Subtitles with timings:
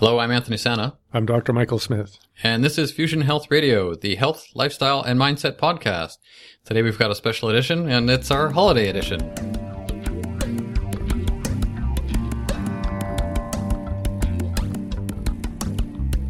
[0.00, 0.96] Hello, I'm Anthony Sana.
[1.12, 1.52] I'm Dr.
[1.52, 2.16] Michael Smith.
[2.42, 6.16] And this is Fusion Health Radio, the health, lifestyle, and mindset podcast.
[6.64, 9.20] Today we've got a special edition, and it's our holiday edition.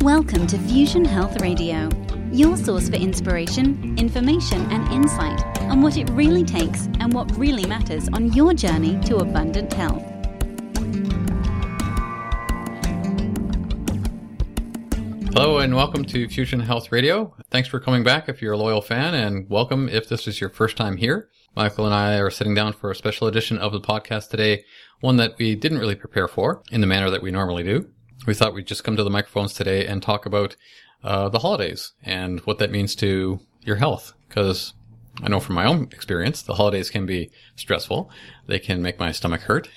[0.01, 1.89] Welcome to Fusion Health Radio,
[2.33, 7.67] your source for inspiration, information, and insight on what it really takes and what really
[7.67, 10.10] matters on your journey to abundant health.
[15.33, 17.33] Hello and welcome to Fusion Health Radio.
[17.53, 20.51] Thanks for coming back if you're a loyal fan, and welcome if this is your
[20.51, 21.31] first time here.
[21.55, 24.65] Michael and I are sitting down for a special edition of the podcast today,
[25.01, 27.89] one that we didn't really prepare for in the manner that we normally do.
[28.27, 30.57] We thought we'd just come to the microphones today and talk about
[31.05, 34.75] uh, the holidays and what that means to your health, because
[35.23, 38.11] I know from my own experience, the holidays can be stressful.
[38.47, 39.69] They can make my stomach hurt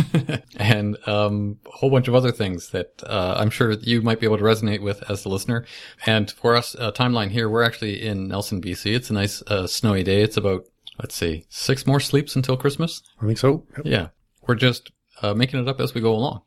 [0.56, 4.26] and um, a whole bunch of other things that uh, I'm sure you might be
[4.26, 5.64] able to resonate with as the listener.
[6.06, 8.94] And for us, uh, timeline here, we're actually in Nelson, BC.
[8.94, 10.22] It's a nice uh, snowy day.
[10.22, 10.64] It's about,
[10.98, 13.02] let's see, six more sleeps until Christmas.
[13.20, 13.66] I think so.
[13.76, 13.86] Yep.
[13.86, 14.08] Yeah.
[14.46, 16.42] We're just uh, making it up as we go along.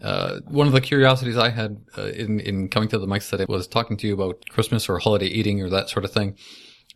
[0.00, 3.44] Uh, one of the curiosities I had uh, in in coming to the mics today
[3.46, 6.38] was talking to you about Christmas or holiday eating or that sort of thing.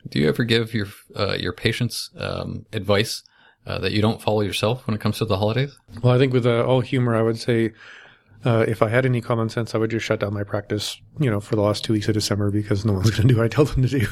[0.09, 3.23] Do you ever give your uh, your patients um, advice
[3.67, 5.79] uh, that you don't follow yourself when it comes to the holidays?
[6.03, 7.73] Well, I think with uh, all humor, I would say
[8.45, 11.31] uh, if I had any common sense, I would just shut down my practice, you
[11.31, 13.45] know, for the last two weeks of December because no one's going to do what
[13.45, 14.07] I tell them to do.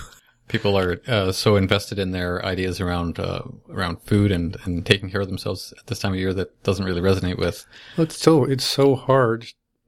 [0.49, 5.11] People are uh, so invested in their ideas around uh, around food and, and taking
[5.11, 7.65] care of themselves at this time of year that doesn't really resonate with.
[7.97, 9.47] Well, it's so it's so hard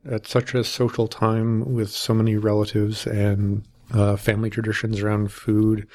[0.09, 5.87] at such a social time with so many relatives and uh, family traditions around food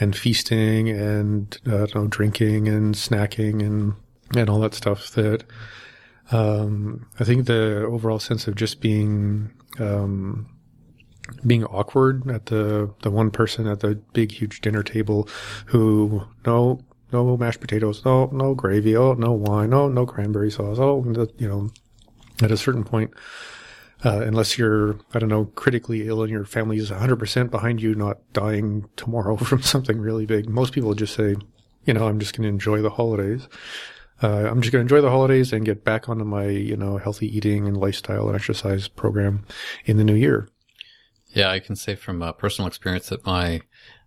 [0.00, 3.94] and feasting and uh, know, drinking and snacking and
[4.34, 5.10] and all that stuff.
[5.10, 5.44] That
[6.32, 10.48] um, I think the overall sense of just being um,
[11.46, 15.28] being awkward at the the one person at the big huge dinner table
[15.66, 16.80] who no
[17.12, 21.02] no mashed potatoes no no gravy oh no wine oh no cranberry sauce oh
[21.38, 21.70] you know
[22.42, 23.12] at a certain point
[24.04, 27.94] uh, unless you're, I don't know, critically ill and your family is 100% behind you,
[27.94, 30.48] not dying tomorrow from something really big.
[30.48, 31.36] Most people just say,
[31.86, 33.48] you know, I'm just going to enjoy the holidays.
[34.22, 36.98] Uh, I'm just going to enjoy the holidays and get back onto my, you know,
[36.98, 39.44] healthy eating and lifestyle and exercise program
[39.86, 40.48] in the new year.
[41.28, 43.62] Yeah, I can say from uh, personal experience that my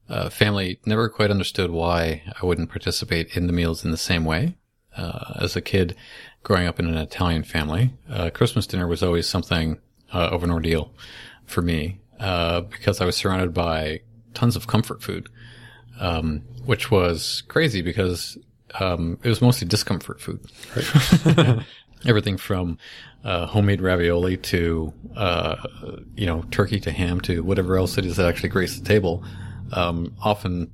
[0.08, 4.26] uh, family never quite understood why I wouldn't participate in the meals in the same
[4.26, 4.56] way.
[4.96, 5.96] Uh, as a kid
[6.42, 9.80] growing up in an Italian family, uh, Christmas dinner was always something
[10.14, 10.94] uh, of an ordeal
[11.46, 14.02] for me uh, because I was surrounded by
[14.34, 15.30] tons of comfort food,
[16.00, 18.38] um, which was crazy because
[18.80, 20.40] um, it was mostly discomfort food.
[20.76, 21.60] Right?
[22.06, 22.78] Everything from
[23.24, 25.56] uh, homemade ravioli to uh,
[26.16, 29.24] you know turkey to ham to whatever else it is that actually grace the table.
[29.74, 30.72] Um, often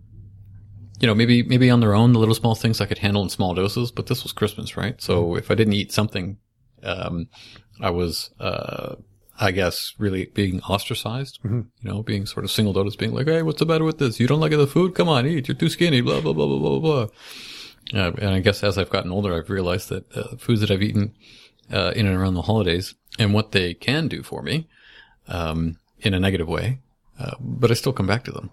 [0.99, 3.29] you know, maybe maybe on their own, the little small things I could handle in
[3.29, 5.01] small doses, but this was Christmas, right?
[5.01, 6.37] So if I didn't eat something,
[6.81, 7.27] um,
[7.81, 8.95] I was uh,
[9.39, 11.61] I guess, really being ostracized, mm-hmm.
[11.81, 13.97] you know, being sort of singled out as being like, Hey, what's the matter with
[13.97, 14.19] this?
[14.19, 14.93] You don't like the food?
[14.93, 15.47] Come on, eat.
[15.47, 17.07] You're too skinny, blah, blah, blah, blah, blah, blah.
[17.93, 20.83] Uh, and I guess as I've gotten older, I've realized that uh, foods that I've
[20.83, 21.13] eaten,
[21.71, 24.67] uh, in and around the holidays and what they can do for me,
[25.27, 26.79] um, in a negative way.
[27.19, 28.51] Uh, but I still come back to them.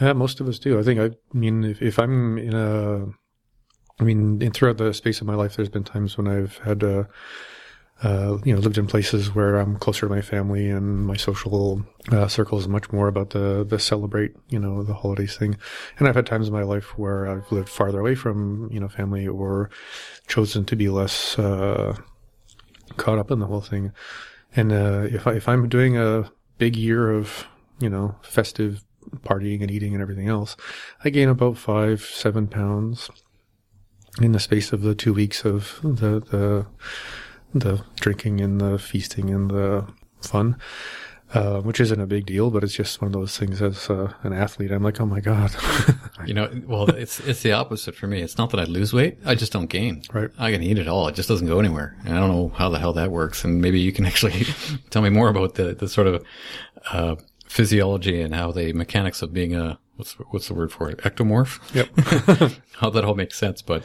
[0.00, 0.78] Yeah, most of us do.
[0.78, 3.06] I think, I mean, if, if I'm in a,
[4.00, 6.82] I mean, in, throughout the space of my life, there's been times when I've had,
[6.82, 7.04] uh,
[8.02, 11.84] uh, you know, lived in places where I'm closer to my family and my social
[12.10, 15.56] uh, circle is much more about the the celebrate, you know, the holidays thing.
[15.98, 18.88] And I've had times in my life where I've lived farther away from, you know,
[18.88, 19.70] family or
[20.26, 21.96] chosen to be less uh,
[22.96, 23.92] caught up in the whole thing.
[24.56, 27.46] And uh, if I, if I'm doing a big year of,
[27.80, 28.84] you know, festive
[29.20, 30.56] partying and eating and everything else,
[31.04, 33.08] I gain about five, seven pounds
[34.20, 36.66] in the space of the two weeks of the the
[37.54, 39.86] the drinking and the feasting and the
[40.20, 40.56] fun,
[41.32, 44.12] uh, which isn't a big deal, but it's just one of those things as uh,
[44.22, 44.70] an athlete.
[44.70, 45.54] I'm like, oh my God.
[46.26, 48.20] you know, well, it's, it's the opposite for me.
[48.20, 49.18] It's not that I lose weight.
[49.24, 50.02] I just don't gain.
[50.12, 50.30] Right.
[50.38, 51.08] I can eat it all.
[51.08, 51.96] It just doesn't go anywhere.
[52.04, 53.44] And I don't know how the hell that works.
[53.44, 54.44] And maybe you can actually
[54.90, 56.24] tell me more about the, the sort of,
[56.92, 57.16] uh,
[57.48, 60.98] physiology and how the mechanics of being a, what's, what's the word for it?
[60.98, 61.60] Ectomorph?
[61.74, 62.58] Yep.
[62.78, 63.62] how that all makes sense.
[63.62, 63.84] But,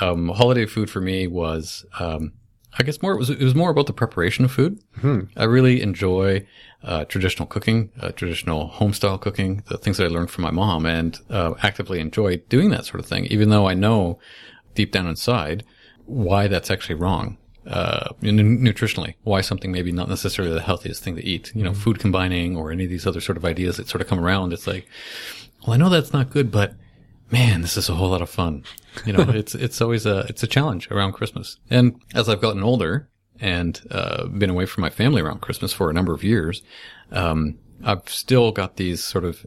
[0.00, 2.32] um, holiday food for me was, um,
[2.78, 4.80] I guess more it was it was more about the preparation of food.
[5.00, 5.20] Hmm.
[5.36, 6.46] I really enjoy
[6.84, 10.86] uh, traditional cooking, uh, traditional homestyle cooking, the things that I learned from my mom,
[10.86, 13.24] and uh, actively enjoy doing that sort of thing.
[13.26, 14.18] Even though I know
[14.74, 15.64] deep down inside
[16.06, 17.36] why that's actually wrong.
[17.66, 21.98] uh, nutritionally, why something maybe not necessarily the healthiest thing to eat, you know, food
[21.98, 24.52] combining or any of these other sort of ideas that sort of come around.
[24.52, 24.88] It's like,
[25.62, 26.74] well, I know that's not good, but
[27.30, 28.64] man, this is a whole lot of fun.
[29.04, 31.58] You know, it's, it's always a, it's a challenge around Christmas.
[31.68, 33.08] And as I've gotten older
[33.40, 36.62] and, uh, been away from my family around Christmas for a number of years,
[37.10, 39.46] um, I've still got these sort of,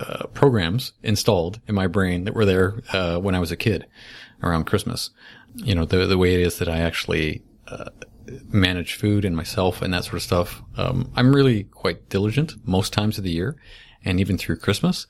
[0.00, 3.86] uh, programs installed in my brain that were there, uh, when I was a kid
[4.42, 5.10] around Christmas.
[5.54, 7.90] You know, the, the way it is that I actually, uh,
[8.50, 10.62] manage food and myself and that sort of stuff.
[10.76, 13.56] Um, I'm really quite diligent most times of the year
[14.04, 15.06] and even through Christmas.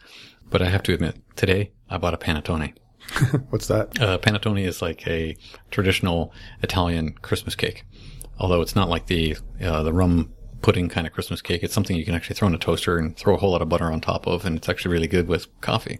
[0.50, 2.74] But I have to admit, today I bought a panettone.
[3.50, 4.00] What's that?
[4.00, 5.36] Uh, panettone is like a
[5.70, 7.84] traditional Italian Christmas cake.
[8.38, 11.62] Although it's not like the, uh, the rum pudding kind of Christmas cake.
[11.62, 13.68] It's something you can actually throw in a toaster and throw a whole lot of
[13.68, 15.98] butter on top of, and it's actually really good with coffee.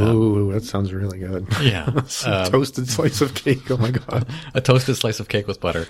[0.00, 1.46] Ooh, that sounds really good.
[1.60, 1.90] Yeah.
[2.24, 3.70] Um, toasted slice of cake.
[3.70, 4.28] Oh my god.
[4.54, 5.86] a toasted slice of cake with butter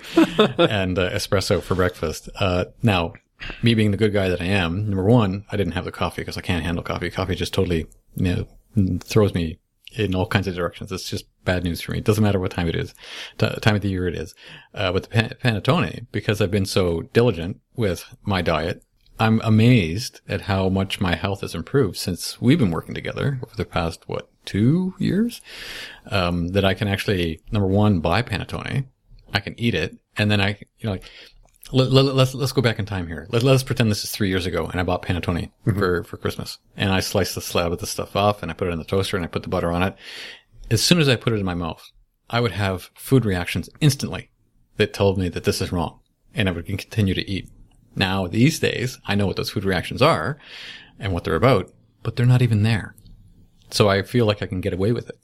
[0.57, 2.29] and uh, espresso for breakfast.
[2.39, 3.13] Uh, now,
[3.61, 6.21] me being the good guy that I am, number one, I didn't have the coffee
[6.21, 7.09] because I can't handle coffee.
[7.09, 9.59] Coffee just totally, you know, throws me
[9.95, 10.91] in all kinds of directions.
[10.91, 11.99] It's just bad news for me.
[11.99, 12.93] It doesn't matter what time it is,
[13.37, 14.33] t- time of the year it is.
[14.73, 18.83] Uh, but the pan- panettone, because I've been so diligent with my diet,
[19.19, 23.55] I'm amazed at how much my health has improved since we've been working together over
[23.55, 25.41] the past, what, two years?
[26.07, 28.85] Um, that I can actually, number one, buy panettone.
[29.31, 29.97] I can eat it.
[30.17, 31.09] And then I, you know, like,
[31.73, 33.27] let, let, let's let's go back in time here.
[33.29, 35.77] Let, let's pretend this is three years ago, and I bought panettone mm-hmm.
[35.77, 38.67] for for Christmas, and I sliced the slab of the stuff off, and I put
[38.67, 39.95] it in the toaster, and I put the butter on it.
[40.71, 41.91] As soon as I put it in my mouth,
[42.29, 44.29] I would have food reactions instantly
[44.77, 45.99] that told me that this is wrong,
[46.33, 47.49] and I would continue to eat.
[47.95, 50.37] Now these days, I know what those food reactions are
[50.99, 51.71] and what they're about,
[52.01, 52.95] but they're not even there.
[53.71, 55.17] So I feel like I can get away with it,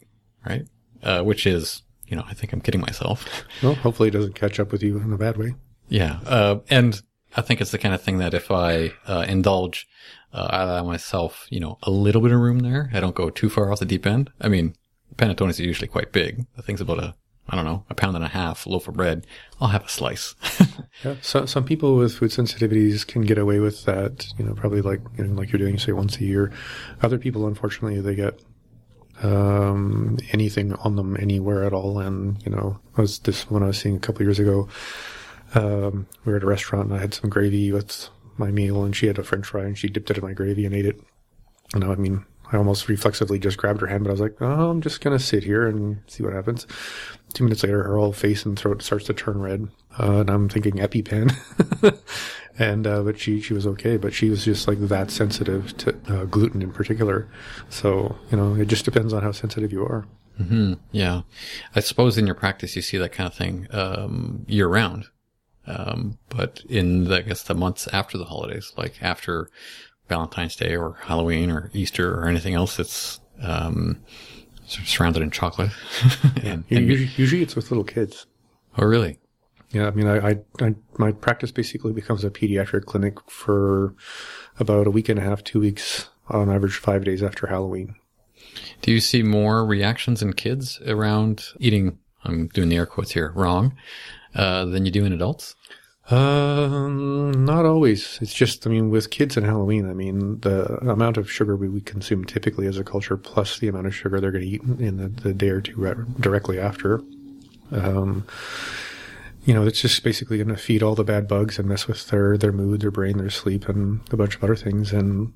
[0.45, 0.67] right?
[1.01, 3.45] Uh, which is, you know, I think I'm kidding myself.
[3.61, 5.55] Well, hopefully it doesn't catch up with you in a bad way.
[5.89, 6.19] Yeah.
[6.25, 7.01] Uh, and
[7.35, 9.87] I think it's the kind of thing that if I uh, indulge,
[10.33, 12.89] uh, I allow myself, you know, a little bit of room there.
[12.93, 14.31] I don't go too far off the deep end.
[14.39, 14.75] I mean,
[15.15, 16.45] panettones are usually quite big.
[16.55, 17.15] The thing's about a,
[17.47, 19.25] I don't know, a pound and a half loaf of bread.
[19.59, 20.35] I'll have a slice.
[21.03, 21.15] yeah.
[21.21, 25.01] So, some people with food sensitivities can get away with that, you know, probably like,
[25.17, 26.51] you know, like you're doing, say, once a year.
[27.01, 28.39] Other people, unfortunately, they get
[29.23, 31.99] um, anything on them anywhere at all.
[31.99, 34.69] And, you know, I was this one I was seeing a couple years ago
[35.55, 38.95] um, we were at a restaurant and I had some gravy with my meal and
[38.95, 41.01] she had a french fry and she dipped it in my gravy and ate it.
[41.73, 44.69] And I mean, I almost reflexively just grabbed her hand, but I was like, oh,
[44.69, 46.65] I'm just going to sit here and see what happens.
[47.33, 49.67] Two minutes later, her whole face and throat starts to turn red.
[49.99, 51.99] Uh, and I'm thinking EpiPen.
[52.59, 55.95] and, uh, but she, she was okay, but she was just like that sensitive to
[56.07, 57.29] uh, gluten in particular.
[57.69, 60.07] So, you know, it just depends on how sensitive you are.
[60.39, 60.73] Mm-hmm.
[60.91, 61.21] Yeah.
[61.75, 65.05] I suppose in your practice, you see that kind of thing, um, year round.
[65.69, 69.49] Um, but in the, I guess the months after the holidays, like after
[70.07, 74.01] Valentine's Day or Halloween or Easter or anything else that's, um,
[74.65, 75.71] sort of surrounded in chocolate.
[76.43, 78.25] and, and usually, usually, it's with little kids.
[78.77, 79.19] Oh, really?
[79.71, 79.87] Yeah.
[79.87, 83.93] I mean, I, I, I, my practice basically becomes a pediatric clinic for
[84.59, 87.95] about a week and a half, two weeks on average, five days after Halloween.
[88.81, 91.99] Do you see more reactions in kids around eating?
[92.23, 93.75] I'm doing the air quotes here wrong
[94.35, 95.55] uh, than you do in adults?
[96.09, 98.17] Um, not always.
[98.19, 101.69] It's just, I mean, with kids and Halloween, I mean, the amount of sugar we,
[101.69, 104.63] we consume typically as a culture, plus the amount of sugar they're going to eat
[104.63, 107.01] in the, the, day or two directly after.
[107.71, 108.25] Um,
[109.45, 112.07] you know, it's just basically going to feed all the bad bugs and mess with
[112.07, 114.91] their, their mood, their brain, their sleep, and a bunch of other things.
[114.91, 115.31] And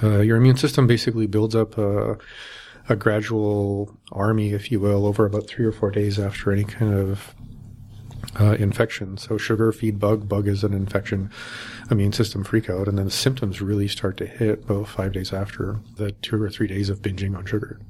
[0.00, 2.18] uh, your immune system basically builds up a,
[2.88, 6.94] a gradual army, if you will, over about three or four days after any kind
[6.94, 7.34] of
[8.38, 9.16] uh, infection.
[9.16, 11.30] So sugar feed bug, bug is an infection,
[11.90, 15.32] immune system freak out, and then the symptoms really start to hit about five days
[15.32, 17.80] after the two or three days of binging on sugar.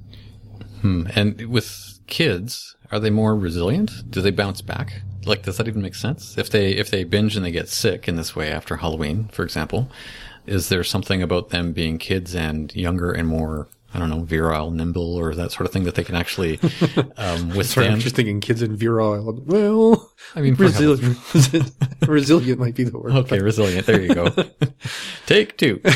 [0.80, 1.06] Hmm.
[1.14, 4.10] And with kids, are they more resilient?
[4.10, 5.02] Do they bounce back?
[5.24, 6.38] Like, does that even make sense?
[6.38, 9.42] If they if they binge and they get sick in this way after Halloween, for
[9.42, 9.90] example,
[10.46, 14.70] is there something about them being kids and younger and more I don't know, virile,
[14.70, 16.60] nimble, or that sort of thing that they can actually
[17.16, 17.66] um, withstand.
[17.66, 19.42] Sorry, I'm just thinking kids in virile.
[19.46, 21.16] Well, I mean, resilient.
[22.06, 23.12] resilient might be the word.
[23.12, 23.86] Okay, resilient.
[23.86, 24.28] There you go.
[25.26, 25.80] Take two.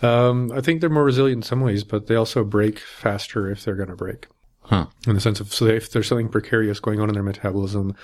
[0.00, 3.64] um, I think they're more resilient in some ways, but they also break faster if
[3.64, 4.28] they're going to break.
[4.60, 4.86] Huh.
[5.06, 7.96] In the sense of, so if there's something precarious going on in their metabolism,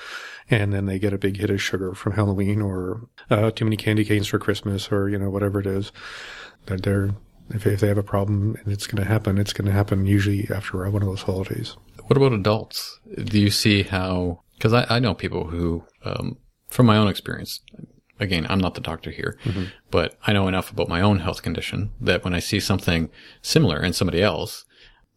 [0.50, 3.76] and then they get a big hit of sugar from Halloween or uh, too many
[3.76, 5.92] candy canes for Christmas or you know whatever it is,
[6.66, 7.14] that they're
[7.50, 10.06] if, if they have a problem and it's going to happen, it's going to happen
[10.06, 11.76] usually after one of those holidays.
[12.06, 12.98] What about adults?
[13.24, 14.42] Do you see how?
[14.56, 16.38] Because I, I know people who, um,
[16.68, 17.60] from my own experience,
[18.18, 19.38] again, I'm not the doctor here,
[19.90, 23.10] but I know enough about my own health condition that when I see something
[23.42, 24.64] similar in somebody else,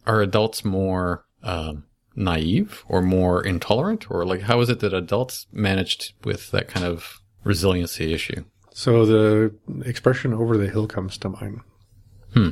[0.06, 1.86] are adults more um,
[2.16, 6.86] naive or more intolerant, or like how is it that adults managed with that kind
[6.86, 8.44] of resiliency issue?
[8.74, 9.54] So the
[9.86, 11.62] expression over the hill comes to mind.
[12.34, 12.50] Hmm.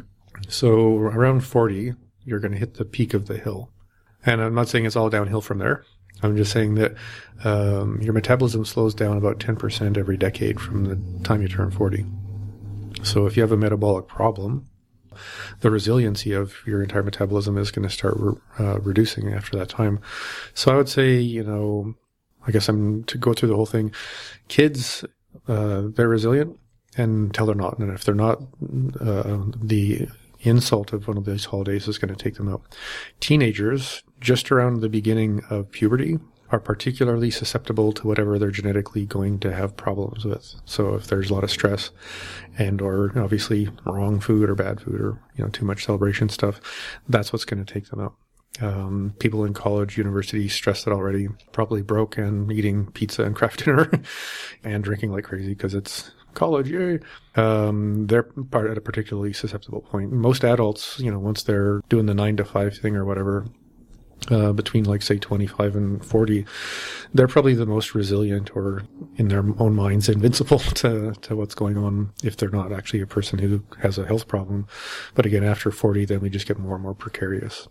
[0.48, 3.72] So around 40, you're going to hit the peak of the hill.
[4.26, 5.84] And I'm not saying it's all downhill from there.
[6.24, 6.96] I'm just saying that
[7.44, 12.06] um, your metabolism slows down about 10% every decade from the time you turn 40.
[13.04, 14.68] So if you have a metabolic problem,
[15.62, 19.70] the resiliency of your entire metabolism is going to start re- uh, reducing after that
[19.70, 20.00] time.
[20.54, 21.96] So I would say, you know,
[22.46, 23.94] I guess I'm to go through the whole thing.
[24.48, 25.04] Kids,
[25.48, 26.58] uh, they're resilient
[26.98, 27.78] until they're not.
[27.80, 28.42] And if they're not,
[29.00, 30.08] uh, the
[30.42, 32.62] insult of one of these holidays is going to take them out.
[33.20, 36.18] Teenagers, just around the beginning of puberty,
[36.52, 40.56] are particularly susceptible to whatever they're genetically going to have problems with.
[40.66, 41.92] So if there's a lot of stress
[42.58, 46.60] and or obviously wrong food or bad food or, you know, too much celebration stuff,
[47.08, 48.16] that's what's going to take them out.
[48.60, 53.64] Um, people in college, university, stressed it already, probably broke and eating pizza and Kraft
[53.66, 53.90] dinner
[54.64, 57.00] and drinking like crazy because it's college, yay.
[57.36, 60.12] Um, they're part at a particularly susceptible point.
[60.12, 63.46] Most adults, you know, once they're doing the nine to five thing or whatever,
[64.30, 66.46] uh, between like say 25 and 40,
[67.14, 68.84] they're probably the most resilient or
[69.18, 73.08] in their own minds invincible to, to what's going on if they're not actually a
[73.08, 74.68] person who has a health problem.
[75.16, 77.68] But again, after 40, then we just get more and more precarious.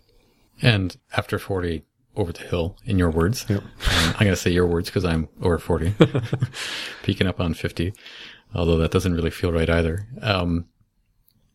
[0.61, 1.83] And after 40,
[2.15, 3.45] over the hill, in your words.
[3.47, 3.61] Yep.
[3.61, 5.93] Um, I'm going to say your words because I'm over 40,
[7.03, 7.93] peaking up on 50,
[8.53, 10.07] although that doesn't really feel right either.
[10.21, 10.65] Um,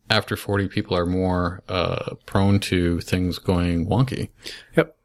[0.09, 4.29] after 40, people are more uh, prone to things going wonky.
[4.77, 4.97] Yep.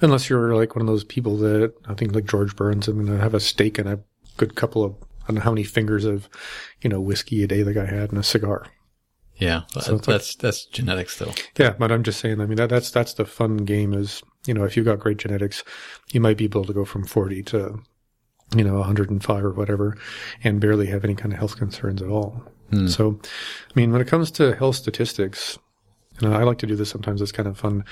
[0.00, 3.16] Unless you're like one of those people that I think like George Burns, I'm going
[3.16, 4.00] to have a steak and a
[4.36, 6.28] good couple of, I don't know how many fingers of,
[6.82, 8.66] you know, whiskey a day the guy had and a cigar.
[9.38, 11.32] Yeah, So it's that's that's genetics though.
[11.58, 12.40] Yeah, but I'm just saying.
[12.40, 13.92] I mean, that, that's that's the fun game.
[13.92, 15.62] Is you know, if you've got great genetics,
[16.10, 17.82] you might be able to go from 40 to,
[18.54, 19.96] you know, 105 or whatever,
[20.44, 22.42] and barely have any kind of health concerns at all.
[22.88, 25.58] So, I mean, when it comes to health statistics,
[26.20, 27.20] and I like to do this sometimes.
[27.20, 27.84] It's kind of fun.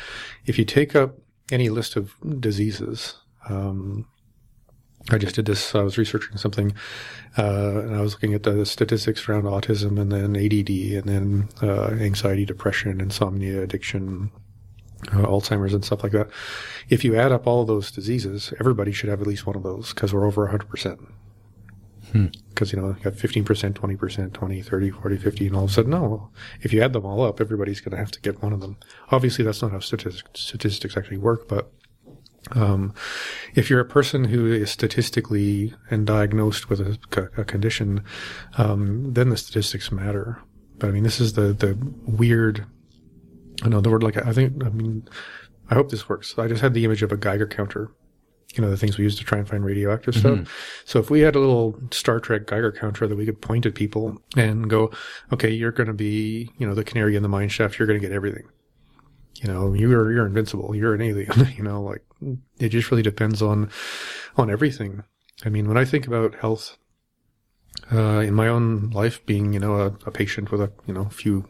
[0.47, 1.19] If you take up
[1.51, 3.15] any list of diseases,
[3.49, 4.07] um,
[5.11, 5.75] I just did this.
[5.75, 6.73] I was researching something,
[7.37, 11.49] uh, and I was looking at the statistics around autism, and then ADD, and then
[11.63, 14.31] uh, anxiety, depression, insomnia, addiction,
[15.13, 16.29] uh, Alzheimer's, and stuff like that.
[16.89, 19.63] If you add up all of those diseases, everybody should have at least one of
[19.63, 21.01] those because we're over 100 percent.
[22.51, 25.65] Because you know, you got 15 percent, 20 percent, 20, 30, 40, 50, and all
[25.65, 26.31] of a sudden, no.
[26.63, 28.77] If you add them all up, everybody's going to have to get one of them.
[29.11, 31.73] Obviously, that's not how statistics, statistics actually work, but
[32.53, 32.95] um,
[33.55, 36.99] if you're a person who is statistically and diagnosed with a,
[37.37, 38.05] a condition,
[38.59, 40.41] um, then the statistics matter.
[40.79, 42.67] But I mean, this is the the weird.
[43.63, 44.65] I know the word like I think.
[44.65, 45.09] I mean,
[45.71, 46.39] I hope this works.
[46.39, 47.91] I just had the image of a Geiger counter.
[48.55, 50.39] You know, the things we use to try and find radioactive stuff.
[50.85, 53.75] So if we had a little Star Trek Geiger counter that we could point at
[53.75, 54.93] people and go,
[55.33, 57.81] okay, you're going to be, you know, the canary in the mine shaft.
[57.81, 58.45] You're going to get everything
[59.41, 60.75] you know, you're you're invincible.
[60.75, 61.53] You're an alien.
[61.57, 62.05] you know, like
[62.59, 63.71] it just really depends on
[64.37, 65.03] on everything.
[65.45, 66.77] I mean, when I think about health
[67.93, 71.07] uh, in my own life, being you know a, a patient with a you know
[71.07, 71.47] few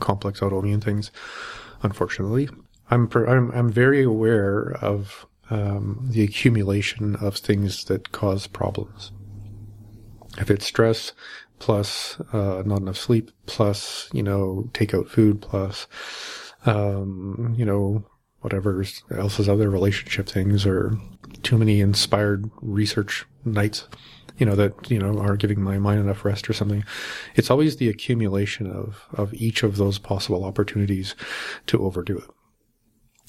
[0.00, 1.10] complex autoimmune things,
[1.82, 2.48] unfortunately,
[2.90, 9.12] I'm per, I'm I'm very aware of um, the accumulation of things that cause problems.
[10.38, 11.12] If it's stress
[11.58, 15.86] plus uh, not enough sleep plus you know takeout food plus
[16.66, 18.04] um, you know,
[18.40, 20.98] whatever else is other relationship things or
[21.42, 23.88] too many inspired research nights,
[24.38, 26.84] you know, that, you know, are giving my mind enough rest or something.
[27.34, 31.14] It's always the accumulation of, of each of those possible opportunities
[31.66, 32.30] to overdo it.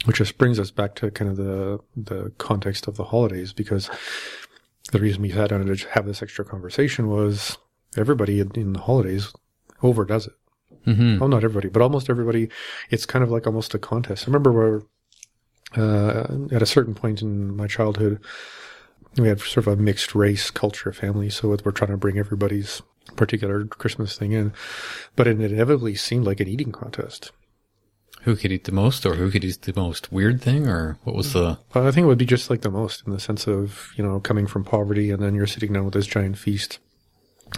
[0.05, 3.89] Which just brings us back to kind of the, the context of the holidays because
[4.91, 7.57] the reason we sat down to have this extra conversation was
[7.97, 9.33] everybody in, in the holidays
[9.83, 10.33] overdoes it.
[10.87, 11.19] Mm-hmm.
[11.19, 12.49] Well, not everybody, but almost everybody.
[12.89, 14.23] It's kind of like almost a contest.
[14.23, 14.81] I remember where,
[15.75, 18.23] uh, at a certain point in my childhood,
[19.17, 21.29] we had sort of a mixed race culture family.
[21.29, 22.81] So we're trying to bring everybody's
[23.15, 24.53] particular Christmas thing in,
[25.15, 27.31] but it inevitably seemed like an eating contest.
[28.23, 31.15] Who could eat the most, or who could eat the most weird thing, or what
[31.15, 31.57] was the?
[31.73, 34.03] Uh, I think it would be just like the most in the sense of, you
[34.03, 36.79] know, coming from poverty and then you're sitting down with this giant feast.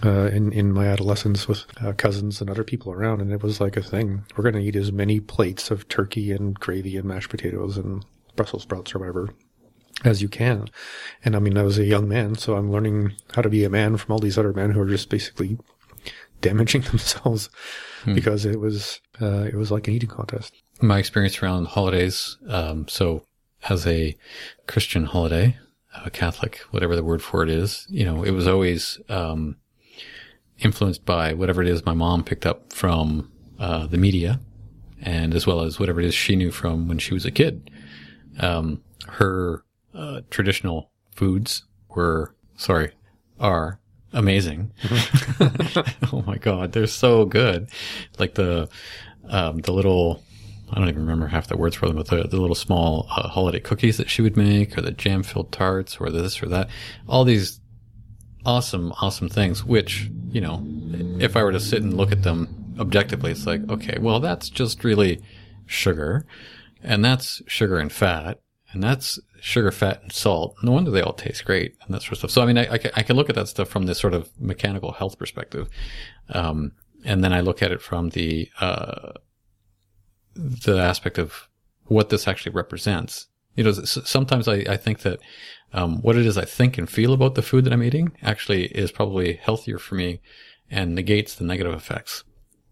[0.06, 3.20] Uh, in, in my adolescence with uh, cousins and other people around.
[3.20, 4.24] And it was like a thing.
[4.38, 8.06] We're going to eat as many plates of turkey and gravy and mashed potatoes and
[8.38, 9.34] Brussels sprouts or whatever
[10.04, 10.70] as you can.
[11.24, 13.70] And I mean, I was a young man, so I'm learning how to be a
[13.70, 15.58] man from all these other men who are just basically
[16.42, 17.50] damaging themselves
[18.06, 20.54] because it was uh, it was like an eating contest.
[20.82, 22.38] My experience around holidays.
[22.48, 23.24] Um, so,
[23.70, 24.18] as a
[24.68, 25.58] Christian holiday,
[26.04, 29.58] a Catholic, whatever the word for it is, you know, it was always um,
[30.60, 34.40] influenced by whatever it is my mom picked up from uh, the media,
[35.02, 37.70] and as well as whatever it is she knew from when she was a kid.
[38.40, 42.92] Um, her uh, traditional foods were, sorry,
[43.40, 43.80] are
[44.14, 44.72] amazing.
[46.12, 47.70] oh my god, they're so good.
[48.18, 48.70] Like the
[49.30, 50.24] um, the little
[50.72, 53.28] I don't even remember half the words for them, but the, the little small uh,
[53.28, 56.70] holiday cookies that she would make, or the jam filled tarts, or this or that.
[57.08, 57.60] All these
[58.46, 60.64] awesome, awesome things, which, you know,
[61.20, 64.50] if I were to sit and look at them objectively, it's like, okay, well, that's
[64.50, 65.22] just really
[65.66, 66.26] sugar,
[66.82, 68.40] and that's sugar and fat,
[68.72, 70.56] and that's sugar, fat, and salt.
[70.64, 72.32] No wonder they all taste great and that sort of stuff.
[72.32, 74.14] So, I mean, I, I, can, I can look at that stuff from this sort
[74.14, 75.70] of mechanical health perspective.
[76.30, 76.74] Um,
[77.04, 79.14] and then I look at it from the, uh,
[80.36, 81.50] the aspect of
[81.86, 83.28] what this actually represents.
[83.56, 85.20] You know, sometimes I, I think that,
[85.74, 88.66] um, what it is I think and feel about the food that I'm eating actually
[88.66, 90.22] is probably healthier for me
[90.70, 92.24] and negates the negative effects.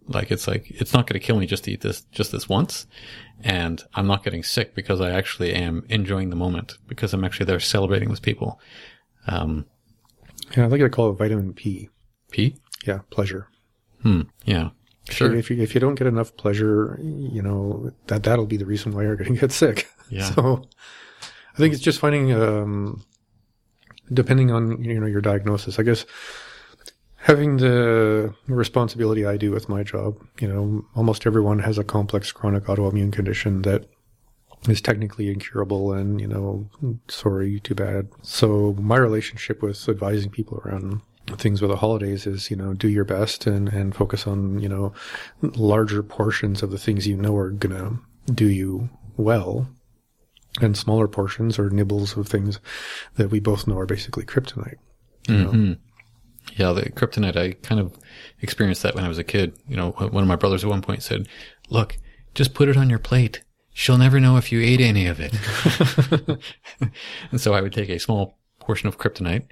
[0.09, 2.49] Like it's like, it's not going to kill me just to eat this, just this
[2.49, 2.87] once.
[3.41, 7.45] And I'm not getting sick because I actually am enjoying the moment because I'm actually
[7.45, 8.59] there celebrating with people.
[9.27, 9.65] Um,
[10.55, 11.89] yeah, I like to call it vitamin P.
[12.31, 12.57] P?
[12.85, 13.47] Yeah, pleasure.
[14.01, 14.21] Hmm.
[14.45, 14.69] Yeah.
[15.09, 15.33] Sure.
[15.35, 18.93] If you if you don't get enough pleasure, you know that that'll be the reason
[18.93, 19.89] why you're going to get sick.
[20.09, 20.29] Yeah.
[20.31, 20.63] So,
[21.53, 23.03] I think it's just finding, um,
[24.11, 25.79] depending on you know your diagnosis.
[25.79, 26.05] I guess
[27.29, 32.31] having the responsibility I do with my job, you know, almost everyone has a complex
[32.31, 33.85] chronic autoimmune condition that
[34.67, 36.67] is technically incurable and, you know,
[37.07, 38.09] sorry, too bad.
[38.23, 41.01] So my relationship with advising people around
[41.37, 44.67] things with the holidays is, you know, do your best and, and focus on, you
[44.67, 44.91] know,
[45.43, 49.69] larger portions of the things you know are going to do you well
[50.61, 52.59] and smaller portions or nibbles of things
[53.17, 54.77] that we both know are basically kryptonite.
[55.27, 55.73] Mm-hmm.
[56.55, 57.97] Yeah, the kryptonite, I kind of
[58.41, 59.57] experienced that when I was a kid.
[59.67, 61.27] You know, one of my brothers at one point said,
[61.69, 61.97] look,
[62.33, 63.43] just put it on your plate.
[63.73, 65.33] She'll never know if you ate any of it.
[67.31, 69.45] and so I would take a small portion of kryptonite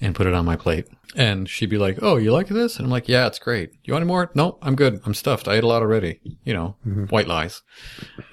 [0.00, 0.86] and put it on my plate.
[1.14, 2.76] And she'd be like, Oh, you like this?
[2.76, 3.72] And I'm like, Yeah, it's great.
[3.84, 4.30] You want any more?
[4.34, 5.00] No, I'm good.
[5.04, 5.48] I'm stuffed.
[5.48, 6.20] I ate a lot already.
[6.44, 7.04] You know, mm-hmm.
[7.04, 7.62] white lies.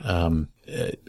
[0.03, 0.49] Um,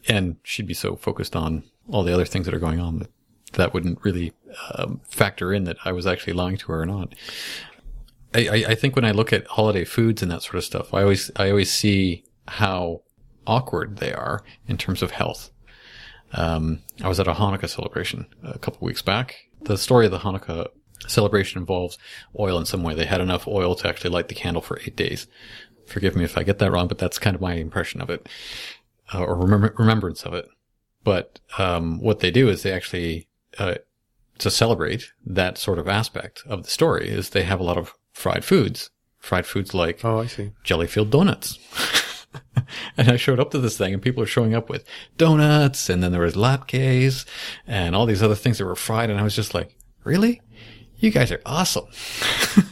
[0.08, 3.10] and she'd be so focused on all the other things that are going on that
[3.52, 4.32] that wouldn't really
[4.74, 7.14] um, factor in that I was actually lying to her or not.
[8.34, 11.02] I, I, think when I look at holiday foods and that sort of stuff, I
[11.02, 13.02] always I always see how
[13.46, 15.50] awkward they are in terms of health.
[16.32, 19.48] Um, I was at a Hanukkah celebration a couple weeks back.
[19.62, 20.68] The story of the Hanukkah
[21.06, 21.98] celebration involves
[22.38, 22.94] oil in some way.
[22.94, 25.26] They had enough oil to actually light the candle for eight days.
[25.86, 28.28] Forgive me if I get that wrong, but that's kind of my impression of it,
[29.12, 30.48] uh, or remembrance of it.
[31.04, 33.74] But um, what they do is they actually uh,
[34.38, 37.94] to celebrate that sort of aspect of the story is they have a lot of
[38.12, 41.58] fried foods, fried foods like oh, I see, jelly filled donuts.
[42.96, 44.84] and I showed up to this thing and people are showing up with
[45.16, 47.24] donuts and then there was latkes
[47.66, 49.10] and all these other things that were fried.
[49.10, 50.40] And I was just like, really?
[50.96, 51.86] You guys are awesome.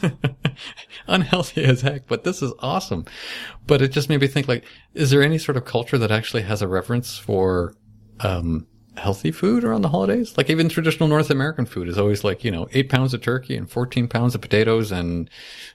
[1.07, 3.05] Unhealthy as heck, but this is awesome.
[3.67, 4.63] But it just made me think like,
[4.93, 7.75] is there any sort of culture that actually has a reverence for,
[8.21, 8.67] um,
[9.01, 10.37] healthy food around the holidays.
[10.37, 13.55] Like even traditional North American food is always like, you know, eight pounds of turkey
[13.57, 15.29] and 14 pounds of potatoes and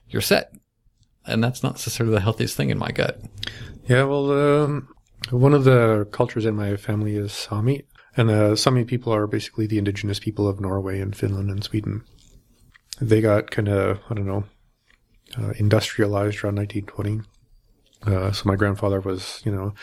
[0.08, 0.52] you're set.
[1.26, 3.20] And that's not necessarily the healthiest thing in my gut.
[3.86, 4.04] Yeah.
[4.04, 4.88] Well, um,
[5.30, 7.82] one of the cultures in my family is Sami.
[8.16, 12.04] And the Sami people are basically the indigenous people of Norway and Finland and Sweden.
[13.00, 14.44] They got kind of, I don't know,
[15.36, 17.20] uh, industrialized around 1920.
[18.06, 19.74] Uh, so my grandfather was, you know,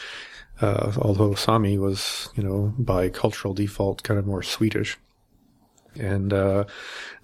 [0.63, 4.97] uh, although Sami was, you know, by cultural default kind of more Swedish.
[5.99, 6.63] And uh,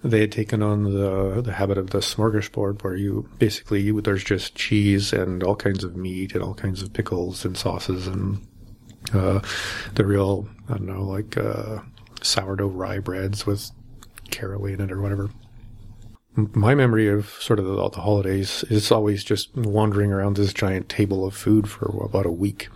[0.04, 4.54] they had taken on the the habit of the smorgasbord, where you basically there's just
[4.54, 8.46] cheese and all kinds of meat and all kinds of pickles and sauces and
[9.14, 9.40] uh,
[9.94, 11.80] the real I don't know like uh,
[12.22, 13.70] sourdough rye breads with
[14.30, 15.30] caraway in it or whatever.
[16.36, 20.88] My memory of sort of the, the holidays is always just wandering around this giant
[20.88, 22.68] table of food for about a week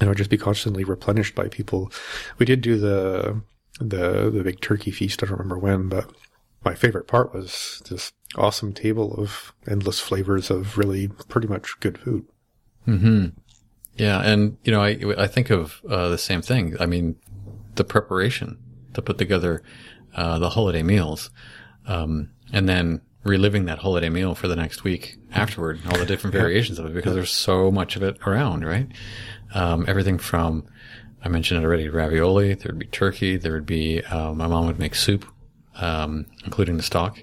[0.00, 1.92] and would just be constantly replenished by people.
[2.38, 3.40] We did do the
[3.78, 5.22] the the big turkey feast.
[5.22, 6.10] I don't remember when, but
[6.64, 11.98] my favorite part was this awesome table of endless flavors of really pretty much good
[11.98, 12.26] food.
[12.84, 13.26] Hmm.
[13.96, 16.76] Yeah, and you know, I I think of uh, the same thing.
[16.80, 17.16] I mean,
[17.74, 18.58] the preparation
[18.94, 19.62] to put together
[20.14, 21.30] uh, the holiday meals,
[21.86, 26.32] um, and then reliving that holiday meal for the next week afterward, all the different
[26.42, 28.88] variations of it, because there's so much of it around, right?
[29.54, 30.66] Um, everything from
[31.22, 32.54] I mentioned it already, ravioli.
[32.54, 33.36] There would be turkey.
[33.36, 35.26] There would be uh, my mom would make soup,
[35.76, 37.18] um, including the stock.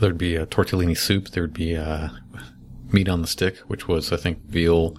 [0.00, 1.28] There would be a tortellini soup.
[1.28, 2.08] There would be uh,
[2.90, 4.96] meat on the stick, which was I think veal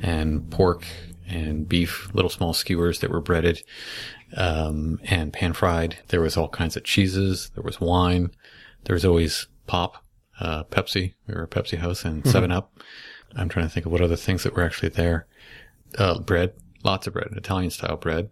[0.00, 0.84] and pork
[1.28, 3.62] and beef, little small skewers that were breaded
[4.36, 5.98] um, and pan fried.
[6.08, 7.50] There was all kinds of cheeses.
[7.54, 8.32] There was wine.
[8.84, 10.04] There was always pop,
[10.40, 11.14] uh, Pepsi.
[11.26, 12.72] We were a Pepsi house and 7 Up.
[13.34, 15.26] I'm trying to think of what other things that were actually there.
[15.98, 16.52] Uh, bread,
[16.84, 18.30] lots of bread, Italian style bread,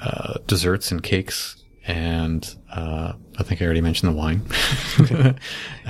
[0.00, 1.56] uh, desserts and cakes.
[1.86, 4.42] And, uh, I think I already mentioned the wine.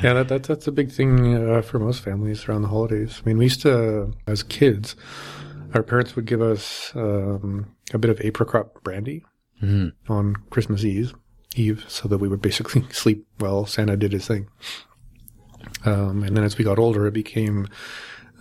[0.03, 3.21] Yeah, that, that, that's a big thing uh, for most families around the holidays.
[3.23, 4.97] I mean, we used to, as kids,
[5.75, 9.25] our parents would give us um, a bit of apricot brandy
[10.09, 11.15] on Christmas Eve,
[11.57, 14.49] Eve, so that we would basically sleep while Santa did his thing.
[15.85, 17.69] Um, and then as we got older, it became,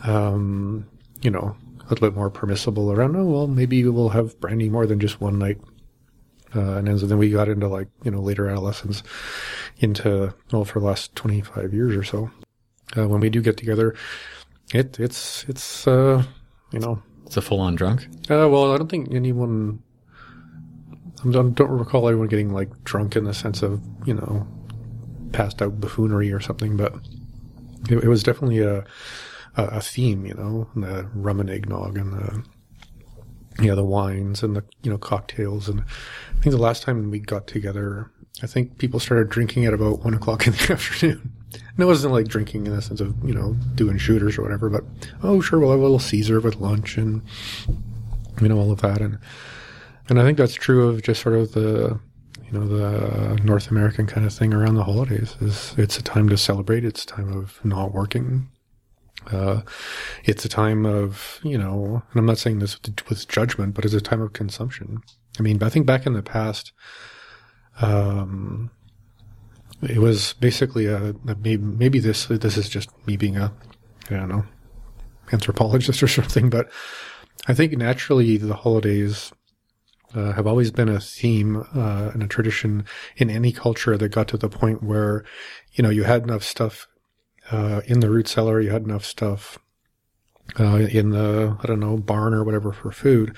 [0.04, 0.88] um,
[1.22, 3.16] you know, a little bit more permissible around.
[3.16, 5.60] Oh well, maybe we'll have brandy more than just one night.
[6.56, 9.04] Uh, and then, so then we got into like you know later adolescence,
[9.80, 12.32] into well for the last twenty five years or so.
[12.98, 13.96] Uh, when we do get together,
[14.74, 16.24] it it's it's uh,
[16.72, 18.08] you know it's a full on drunk.
[18.30, 19.84] uh, well, I don't think anyone.
[21.26, 24.48] I don't, recall anyone getting like drunk in the sense of you know,
[25.32, 26.94] passed out buffoonery or something, but
[27.90, 28.86] it, it was definitely a,
[29.58, 32.44] a a theme, you know, the rum and eggnog and the
[33.62, 37.20] yeah the wines and the you know cocktails and I think the last time we
[37.20, 38.10] got together,
[38.42, 41.34] I think people started drinking at about one o'clock in the afternoon.
[41.52, 44.70] And it wasn't like drinking in the sense of you know doing shooters or whatever,
[44.70, 44.84] but
[45.24, 47.22] oh sure, we'll have a little Caesar with lunch and
[48.42, 49.20] you know all of that and
[50.10, 52.00] and I think that's true of just sort of the
[52.46, 56.30] you know the North American kind of thing around the holidays is it's a time
[56.30, 56.84] to celebrate.
[56.84, 58.50] It's a time of not working.
[59.32, 59.62] Uh,
[60.24, 62.78] it's a time of you know and I'm not saying this
[63.10, 65.02] with, judgment but it's a time of consumption.
[65.38, 66.72] I mean I think back in the past
[67.82, 68.72] um
[69.82, 73.54] it was basically a, a maybe, maybe this this is just me being a
[74.10, 74.46] I don't know
[75.32, 76.72] anthropologist or something but
[77.48, 79.32] I think naturally the holidays
[80.16, 82.86] uh, have always been a theme uh, and a tradition
[83.18, 85.24] in any culture that got to the point where,
[85.74, 86.88] you know, you had enough stuff
[87.52, 89.60] uh, in the root cellar, you had enough stuff
[90.60, 93.36] uh, in the I don't know barn or whatever for food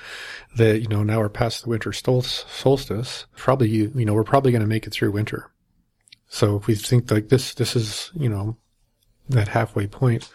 [0.56, 2.46] that you know now we're past the winter solstice.
[2.50, 5.52] solstice probably you, you know we're probably going to make it through winter.
[6.28, 8.58] So if we think like this, this is you know
[9.30, 10.30] that halfway point.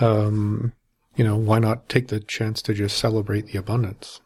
[0.00, 0.72] Um,
[1.16, 4.20] you know, why not take the chance to just celebrate the abundance?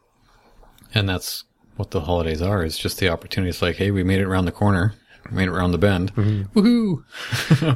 [0.94, 1.44] And that's
[1.76, 2.62] what the holidays are.
[2.62, 3.50] It's just the opportunity.
[3.50, 4.94] It's like, hey, we made it around the corner,
[5.30, 6.14] we made it around the bend.
[6.14, 7.04] Woohoo!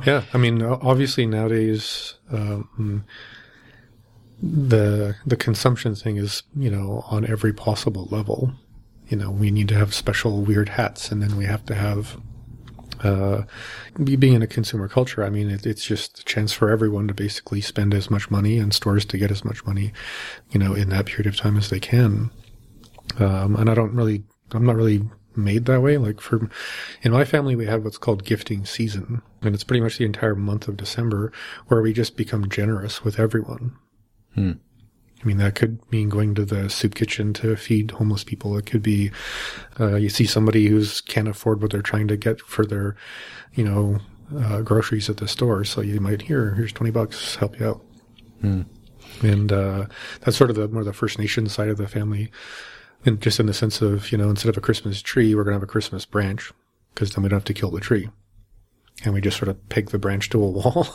[0.07, 3.05] yeah, I mean, obviously nowadays, um,
[4.43, 8.53] the the consumption thing is you know on every possible level.
[9.09, 12.21] You know, we need to have special weird hats, and then we have to have.
[13.03, 13.45] Uh,
[14.05, 17.15] being in a consumer culture, I mean, it, it's just a chance for everyone to
[17.15, 19.95] basically spend as much money and stores to get as much money,
[20.51, 22.31] you know, in that period of time as they can.
[23.19, 25.03] Um, and I don't really, I'm not really
[25.37, 25.99] made that way.
[25.99, 26.51] Like for,
[27.03, 30.35] in my family, we have what's called gifting season, and it's pretty much the entire
[30.35, 31.33] month of December
[31.69, 33.77] where we just become generous with everyone.
[34.35, 34.53] Hmm.
[35.23, 38.57] I mean, that could mean going to the soup kitchen to feed homeless people.
[38.57, 39.11] It could be,
[39.79, 42.97] uh, you see somebody who's can't afford what they're trying to get for their,
[43.53, 43.99] you know,
[44.39, 45.65] uh, groceries at the store.
[45.65, 47.85] So you might hear, here's 20 bucks, help you out.
[49.23, 49.87] And, uh,
[50.21, 52.31] that's sort of the more the First Nation side of the family.
[53.05, 55.53] And just in the sense of, you know, instead of a Christmas tree, we're going
[55.53, 56.53] to have a Christmas branch
[56.95, 58.11] because then we don't have to kill the tree.
[59.05, 60.87] And we just sort of peg the branch to a wall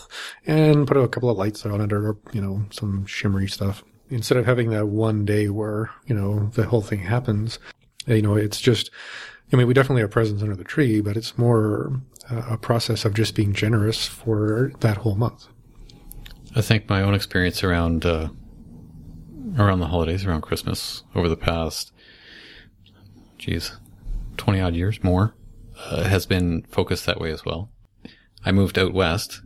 [0.46, 3.84] and put a couple of lights on it or, you know, some shimmery stuff.
[4.10, 7.58] Instead of having that one day where, you know, the whole thing happens,
[8.06, 8.91] you know, it's just,
[9.52, 13.04] I mean, we definitely have presents under the tree, but it's more uh, a process
[13.04, 15.48] of just being generous for that whole month.
[16.56, 18.30] I think my own experience around uh,
[19.58, 21.91] around the holidays, around Christmas, over the past,
[23.45, 23.73] geez,
[24.38, 25.36] twenty odd years more,
[25.86, 27.69] uh, has been focused that way as well.
[28.43, 29.41] I moved out west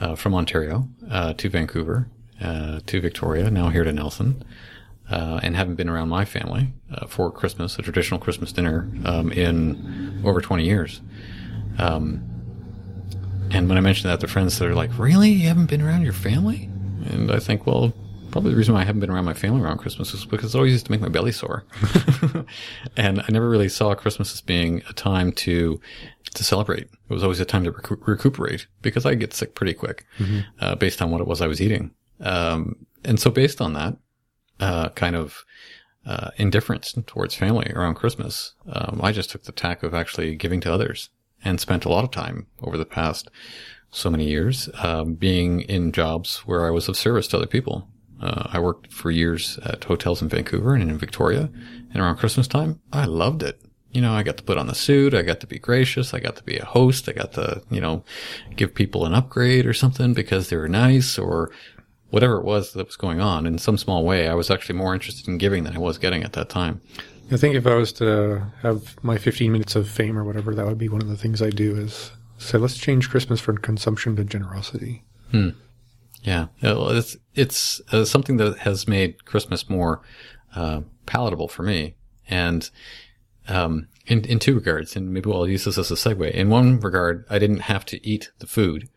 [0.00, 2.08] uh, from Ontario uh, to Vancouver,
[2.42, 4.42] uh, to Victoria, now here to Nelson,
[5.10, 9.30] uh, and haven't been around my family uh, for Christmas, a traditional Christmas dinner, um,
[9.30, 11.00] in over twenty years.
[11.78, 12.24] Um,
[13.52, 15.30] and when I mention that to friends, they're like, "Really?
[15.30, 16.68] You haven't been around your family?"
[17.08, 17.92] And I think, well,
[18.36, 20.58] probably the reason why I haven't been around my family around Christmas is because it
[20.58, 21.64] always used to make my belly sore.
[22.98, 25.80] and I never really saw Christmas as being a time to,
[26.34, 26.82] to celebrate.
[26.82, 30.40] It was always a time to recu- recuperate because I get sick pretty quick, mm-hmm.
[30.60, 31.92] uh, based on what it was I was eating.
[32.20, 33.96] Um, and so based on that,
[34.60, 35.42] uh, kind of,
[36.04, 40.60] uh, indifference towards family around Christmas, um, I just took the tack of actually giving
[40.60, 41.08] to others
[41.42, 43.30] and spent a lot of time over the past
[43.90, 47.88] so many years, um, being in jobs where I was of service to other people.
[48.20, 51.50] Uh, I worked for years at hotels in Vancouver and in Victoria,
[51.92, 53.60] and around Christmas time, I loved it.
[53.92, 56.20] You know, I got to put on the suit, I got to be gracious, I
[56.20, 58.04] got to be a host, I got to, you know,
[58.54, 61.50] give people an upgrade or something because they were nice or
[62.10, 64.28] whatever it was that was going on in some small way.
[64.28, 66.80] I was actually more interested in giving than I was getting at that time.
[67.30, 70.66] I think if I was to have my 15 minutes of fame or whatever, that
[70.66, 74.14] would be one of the things I do is say, let's change Christmas from consumption
[74.16, 75.02] to generosity.
[75.32, 75.50] Hmm.
[76.26, 80.02] Yeah, it's it's uh, something that has made Christmas more
[80.56, 81.94] uh, palatable for me,
[82.28, 82.68] and
[83.46, 86.28] um, in in two regards, and maybe I'll use this as a segue.
[86.32, 88.88] In one regard, I didn't have to eat the food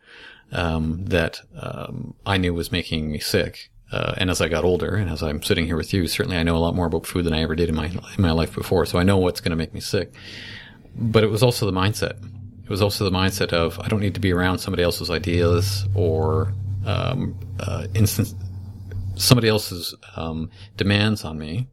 [0.50, 3.70] um, that um, I knew was making me sick.
[3.92, 6.42] Uh, and as I got older, and as I'm sitting here with you, certainly I
[6.42, 8.56] know a lot more about food than I ever did in my in my life
[8.56, 8.86] before.
[8.86, 10.12] So I know what's going to make me sick.
[10.96, 12.20] But it was also the mindset.
[12.64, 15.86] It was also the mindset of I don't need to be around somebody else's ideas
[15.94, 16.52] or
[16.90, 18.34] um, uh, instance,
[19.14, 21.68] somebody else's um, demands on me.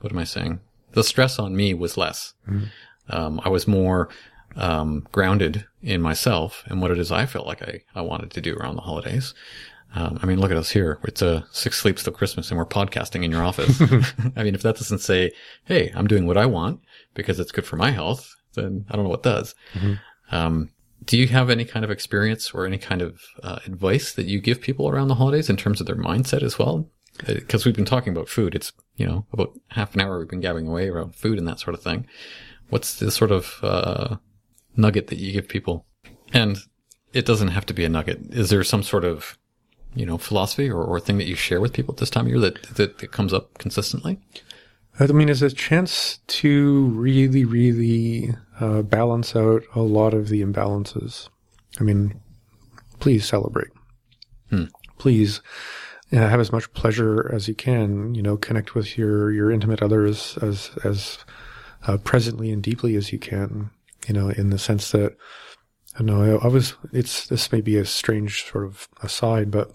[0.00, 0.60] What am I saying?
[0.92, 2.34] The stress on me was less.
[2.48, 2.64] Mm-hmm.
[3.10, 4.08] Um, I was more
[4.56, 8.40] um, grounded in myself and what it is I felt like I, I wanted to
[8.40, 9.34] do around the holidays.
[9.94, 11.00] Um, I mean, look at us here.
[11.04, 13.80] It's a six sleeps till Christmas and we're podcasting in your office.
[14.36, 15.32] I mean, if that doesn't say,
[15.64, 16.80] Hey, I'm doing what I want
[17.14, 19.54] because it's good for my health, then I don't know what does.
[19.74, 19.94] Mm-hmm.
[21.10, 24.40] Do you have any kind of experience or any kind of uh, advice that you
[24.40, 26.88] give people around the holidays in terms of their mindset as well?
[27.26, 28.54] Because uh, we've been talking about food.
[28.54, 31.58] It's, you know, about half an hour we've been gabbing away around food and that
[31.58, 32.06] sort of thing.
[32.68, 34.18] What's the sort of, uh,
[34.76, 35.84] nugget that you give people?
[36.32, 36.58] And
[37.12, 38.20] it doesn't have to be a nugget.
[38.30, 39.36] Is there some sort of,
[39.96, 42.30] you know, philosophy or, or thing that you share with people at this time of
[42.30, 44.20] year that, that, that comes up consistently?
[45.08, 50.42] I mean, it's a chance to really, really uh, balance out a lot of the
[50.42, 51.30] imbalances.
[51.80, 52.20] I mean,
[52.98, 53.70] please celebrate.
[54.50, 54.64] Hmm.
[54.98, 55.40] Please
[56.12, 58.14] uh, have as much pleasure as you can.
[58.14, 61.18] You know, connect with your your intimate others as as
[61.86, 63.70] uh, presently and deeply as you can.
[64.06, 65.16] You know, in the sense that
[65.98, 66.74] I know I, I was.
[66.92, 69.70] It's this may be a strange sort of aside, but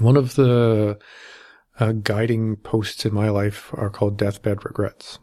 [0.00, 0.98] one of the
[1.80, 5.18] uh, guiding posts in my life are called deathbed regrets.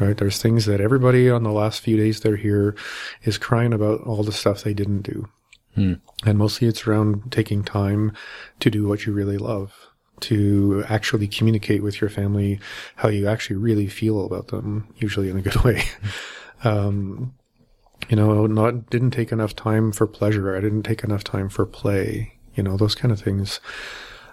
[0.00, 0.16] Right?
[0.16, 2.74] There's things that everybody on the last few days they're here
[3.22, 5.28] is crying about all the stuff they didn't do.
[5.74, 5.94] Hmm.
[6.24, 8.12] And mostly it's around taking time
[8.60, 9.72] to do what you really love,
[10.20, 12.60] to actually communicate with your family
[12.96, 15.82] how you actually really feel about them, usually in a good way.
[16.64, 17.34] um,
[18.08, 20.56] you know, not, didn't take enough time for pleasure.
[20.56, 23.60] I didn't take enough time for play, you know, those kind of things.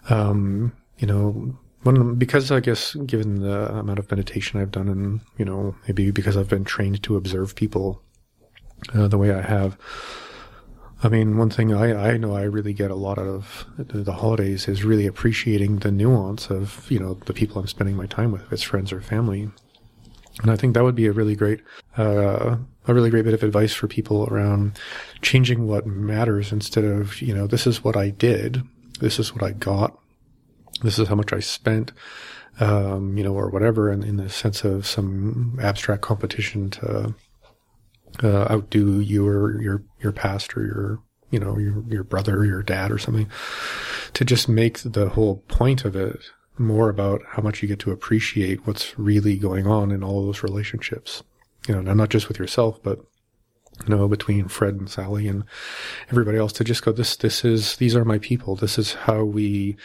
[0.10, 5.22] Um, you know, one because I guess given the amount of meditation I've done, and
[5.38, 8.02] you know, maybe because I've been trained to observe people
[8.94, 9.78] uh, the way I have.
[11.04, 14.14] I mean, one thing I, I know I really get a lot out of the
[14.14, 18.32] holidays is really appreciating the nuance of, you know, the people I'm spending my time
[18.32, 19.50] with, if it's friends or family.
[20.44, 21.62] And I think that would be a really great,
[21.98, 24.78] uh, a really great bit of advice for people around
[25.24, 28.62] changing what matters instead of, you know, this is what I did.
[29.00, 29.98] This is what I got
[30.82, 31.92] this is how much I spent,
[32.60, 37.16] um, you know, or whatever, and in the sense of some abstract competition to
[38.24, 42.46] uh, outdo you or your your past or your you know your your brother or
[42.46, 43.30] your dad or something,
[44.14, 46.20] to just make the whole point of it
[46.58, 50.44] more about how much you get to appreciate what's really going on in all those
[50.44, 51.24] relationships.
[51.68, 53.00] You know, not just with yourself, but
[53.88, 55.44] you know, between Fred and Sally and
[56.10, 58.56] everybody else to just go, this, this is, these are my people.
[58.56, 59.78] This is how we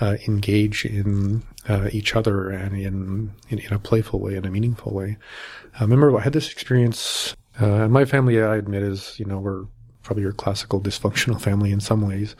[0.00, 4.50] uh, engage in uh, each other and in, in, in a playful way, in a
[4.50, 5.16] meaningful way.
[5.78, 7.34] I remember I had this experience.
[7.58, 9.64] Uh, my family, I admit, is you know we're
[10.02, 12.34] probably your classical dysfunctional family in some ways.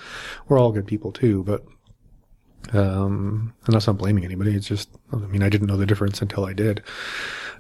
[0.49, 1.64] We're all good people too, but
[2.73, 4.55] um, and that's not blaming anybody.
[4.55, 6.83] It's just, I mean, I didn't know the difference until I did.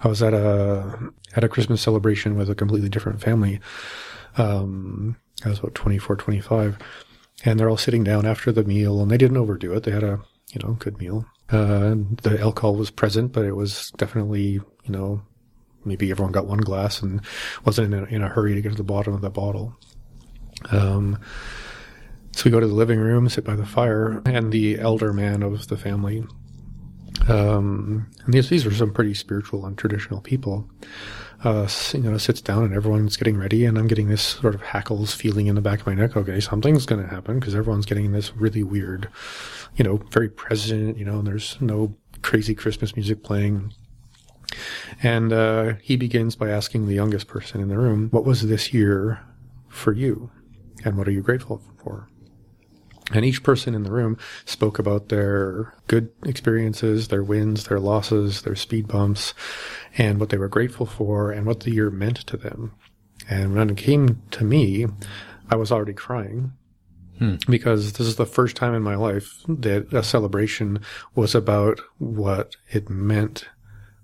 [0.02, 3.60] I was at a at a Christmas celebration with a completely different family.
[4.36, 6.78] Um, I was about 24, 25
[7.44, 9.84] and they're all sitting down after the meal, and they didn't overdo it.
[9.84, 10.20] They had a
[10.52, 11.26] you know good meal.
[11.50, 15.22] Uh, the alcohol was present, but it was definitely you know
[15.84, 17.20] maybe everyone got one glass and
[17.64, 19.74] wasn't in a, in a hurry to get to the bottom of the bottle.
[20.70, 21.18] Um,
[22.32, 25.42] So we go to the living room, sit by the fire, and the elder man
[25.42, 26.24] of the family.
[27.30, 30.68] Um, and these these were some pretty spiritual and traditional people.
[31.42, 34.60] Uh, you know, sits down and everyone's getting ready, and I'm getting this sort of
[34.60, 36.16] hackles feeling in the back of my neck.
[36.16, 39.08] Okay, something's going to happen because everyone's getting this really weird,
[39.76, 40.98] you know, very present.
[40.98, 43.72] You know, and there's no crazy Christmas music playing.
[45.02, 48.74] And uh, he begins by asking the youngest person in the room, "What was this
[48.74, 49.20] year
[49.68, 50.30] for you,
[50.84, 52.08] and what are you grateful for?"
[53.12, 58.42] And each person in the room spoke about their good experiences, their wins, their losses,
[58.42, 59.34] their speed bumps,
[59.98, 62.72] and what they were grateful for and what the year meant to them.
[63.28, 64.86] And when it came to me,
[65.50, 66.52] I was already crying
[67.18, 67.36] hmm.
[67.48, 70.80] because this is the first time in my life that a celebration
[71.14, 73.48] was about what it meant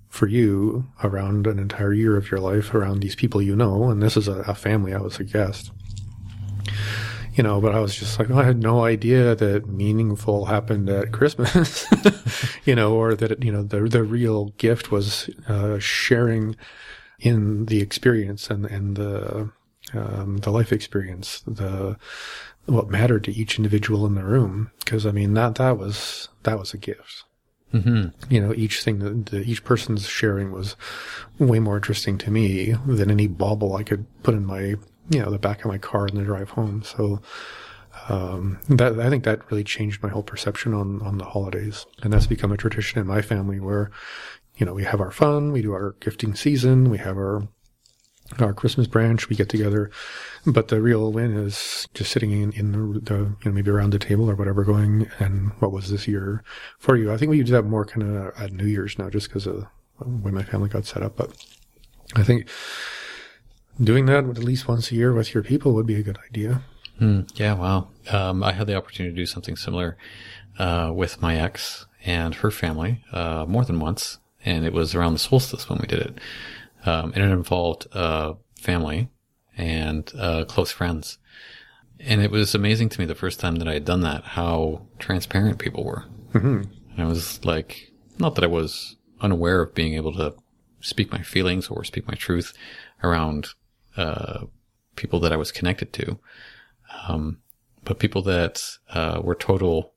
[0.09, 3.91] for you around an entire year of your life, around these people you know.
[3.91, 4.95] And this is a, a family.
[4.95, 5.71] I was a guest
[7.37, 10.89] you know, but I was just like, oh, I had no idea that meaningful happened
[10.89, 11.85] at Christmas,
[12.65, 16.57] you know, or that, you know, the, the real gift was, uh, sharing
[17.21, 19.51] in the experience and, and the,
[19.93, 21.99] um, the life experience, the,
[22.65, 24.71] what mattered to each individual in the room.
[24.87, 27.25] Cause I mean, that, that was, that was a gift.
[27.75, 28.33] Mm-hmm.
[28.33, 30.75] You know, each thing that the, each person's sharing was
[31.39, 34.77] way more interesting to me than any bauble I could put in my
[35.11, 36.83] you know the back of my car in the drive home.
[36.83, 37.21] So
[38.09, 42.13] um, that I think that really changed my whole perception on on the holidays, and
[42.13, 43.91] that's become a tradition in my family where
[44.57, 47.49] you know we have our fun, we do our gifting season, we have our
[48.41, 49.91] our Christmas branch, we get together,
[50.45, 53.91] but the real win is just sitting in, in the, the, you know, maybe around
[53.91, 56.43] the table or whatever going, and what was this year
[56.79, 57.13] for you?
[57.13, 59.67] I think we do that more kind of at New Year's now just because of
[60.01, 61.31] the way my family got set up, but
[62.17, 62.49] I think
[63.83, 66.63] doing that at least once a year with your people would be a good idea.
[67.01, 67.89] Mm, yeah, wow.
[68.11, 69.97] Um, I had the opportunity to do something similar
[70.59, 75.13] uh, with my ex and her family uh, more than once, and it was around
[75.13, 76.19] the solstice when we did it.
[76.87, 79.11] Um, and it involved uh, family
[79.57, 81.19] and uh, close friends.
[81.99, 84.87] And it was amazing to me the first time that I had done that, how
[84.99, 86.05] transparent people were.
[86.33, 86.63] Mm-hmm.
[86.93, 90.35] And I was like, not that I was unaware of being able to
[90.81, 92.53] speak my feelings or speak my truth
[93.03, 93.49] around
[93.97, 94.45] uh,
[94.97, 96.19] people that I was connected to,
[97.09, 97.39] um,
[97.85, 99.93] but people that uh, were total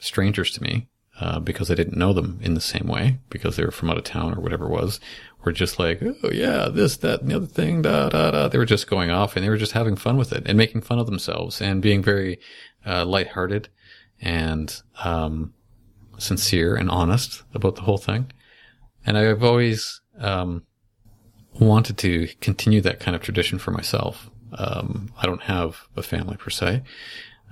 [0.00, 0.88] strangers to me
[1.20, 3.98] uh, because I didn't know them in the same way because they were from out
[3.98, 5.00] of town or whatever it was.
[5.44, 8.48] Were just like, oh yeah, this, that, and the other thing, da da da.
[8.48, 10.82] They were just going off and they were just having fun with it and making
[10.82, 12.38] fun of themselves and being very
[12.84, 13.68] uh, lighthearted
[14.20, 15.54] and um,
[16.18, 18.32] sincere and honest about the whole thing.
[19.06, 20.64] And I've always um,
[21.58, 24.30] wanted to continue that kind of tradition for myself.
[24.52, 26.82] Um, I don't have a family per se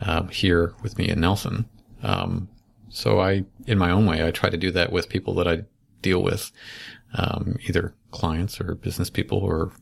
[0.01, 1.69] um, here with me in Nelson.
[2.03, 2.49] Um,
[2.89, 5.65] so I, in my own way, I try to do that with people that I
[6.03, 6.53] deal with,
[7.15, 9.73] um, either clients or business people or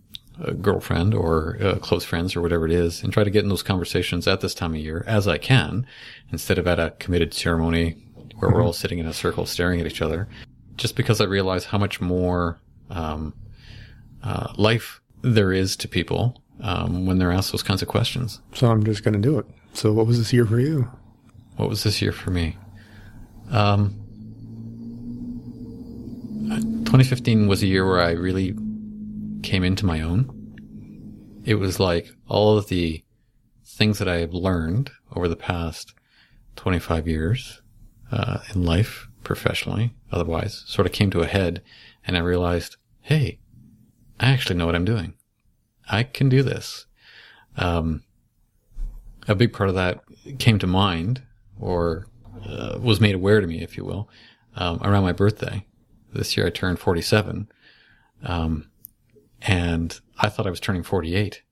[0.41, 3.51] a girlfriend or uh, close friends or whatever it is, and try to get in
[3.51, 5.87] those conversations at this time of year as I can,
[6.33, 7.97] instead of at a committed ceremony
[8.37, 8.57] where mm-hmm.
[8.57, 10.29] we're all sitting in a circle staring at each other.
[10.77, 12.59] Just because I realize how much more
[12.91, 13.33] um,
[14.25, 18.41] uh, life there is to people um, when they're asked those kinds of questions.
[18.55, 19.47] So I'm just going to do it.
[19.75, 20.89] So what was this year for you?
[21.57, 22.57] What was this year for me?
[23.51, 24.01] Um,
[26.51, 28.55] 2015 was a year where I really
[29.43, 30.31] came into my own.
[31.45, 33.05] It was like all of the
[33.65, 35.95] things that I have learned over the past
[36.57, 37.63] 25 years
[38.13, 41.63] uh, in life, professionally, otherwise, sort of came to a head,
[42.07, 43.39] and I realized, hey,
[44.25, 45.13] I actually know what I'm doing.
[45.91, 46.87] I can do this.
[47.59, 48.05] Um,
[49.29, 50.01] a big part of that
[50.39, 51.23] came to mind
[51.61, 52.07] or
[52.49, 54.09] uh, was made aware to me, if you will,
[54.57, 55.67] um, around my birthday.
[56.15, 57.49] This year I turned 47.
[58.23, 58.71] Um,
[59.43, 61.43] and I thought I was turning 48.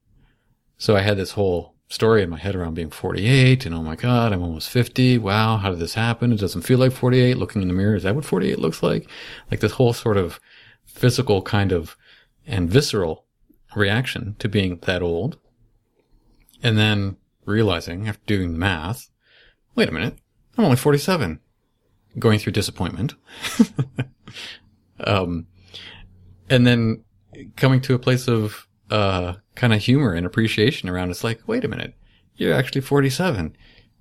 [0.78, 3.96] So I had this whole story in my head around being 48 and oh my
[3.96, 5.18] God, I'm almost 50.
[5.18, 5.58] Wow.
[5.58, 6.32] How did this happen?
[6.32, 7.36] It doesn't feel like 48.
[7.36, 7.96] Looking in the mirror.
[7.96, 9.06] Is that what 48 looks like?
[9.50, 10.40] Like this whole sort of
[10.86, 11.98] physical kind of
[12.46, 13.24] and visceral
[13.74, 15.38] reaction to being that old.
[16.62, 19.08] And then realizing after doing the math,
[19.74, 20.16] wait a minute,
[20.56, 21.40] I'm only 47.
[22.18, 23.14] Going through disappointment.
[25.00, 25.46] um,
[26.50, 27.04] and then
[27.56, 31.64] coming to a place of, uh, kind of humor and appreciation around it's like, wait
[31.64, 31.94] a minute,
[32.36, 33.56] you're actually 47.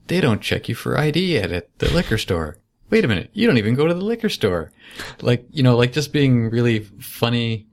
[0.07, 2.57] They don't check you for ID at, at the liquor store.
[2.89, 4.73] Wait a minute, you don't even go to the liquor store.
[5.21, 7.67] Like, you know, like just being really funny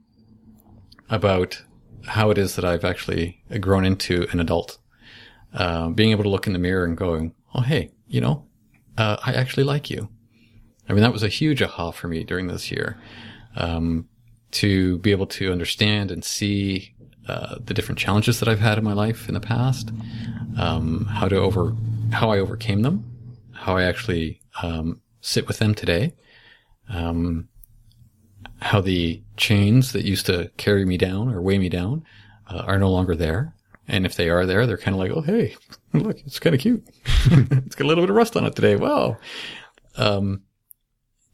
[1.09, 1.61] about
[2.05, 4.77] how it is that I've actually grown into an adult.
[5.53, 8.45] uh, being able to look in the mirror and going, "Oh, hey, you know,
[8.97, 10.07] uh, I actually like you."
[10.87, 12.97] I mean, that was a huge aha for me during this year.
[13.55, 14.07] Um,
[14.51, 16.93] to be able to understand and see
[17.27, 19.91] uh, the different challenges that I've had in my life in the past,
[20.57, 21.75] um, how to over,
[22.11, 23.03] how I overcame them,
[23.53, 26.13] how I actually um, sit with them today,
[26.89, 27.48] um,
[28.61, 32.03] how the chains that used to carry me down or weigh me down
[32.47, 33.53] uh, are no longer there.
[33.87, 35.55] And if they are there, they're kind of like, oh, hey,
[35.93, 36.87] look, it's kind of cute.
[37.25, 38.75] it's got a little bit of rust on it today.
[38.75, 39.17] Wow.
[39.97, 40.43] Um,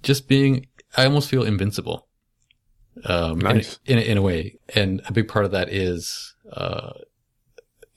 [0.03, 2.07] just being, I almost feel invincible.
[3.03, 3.79] Um, Nice.
[3.85, 4.57] in, in, in a way.
[4.73, 6.91] And a big part of that is, uh,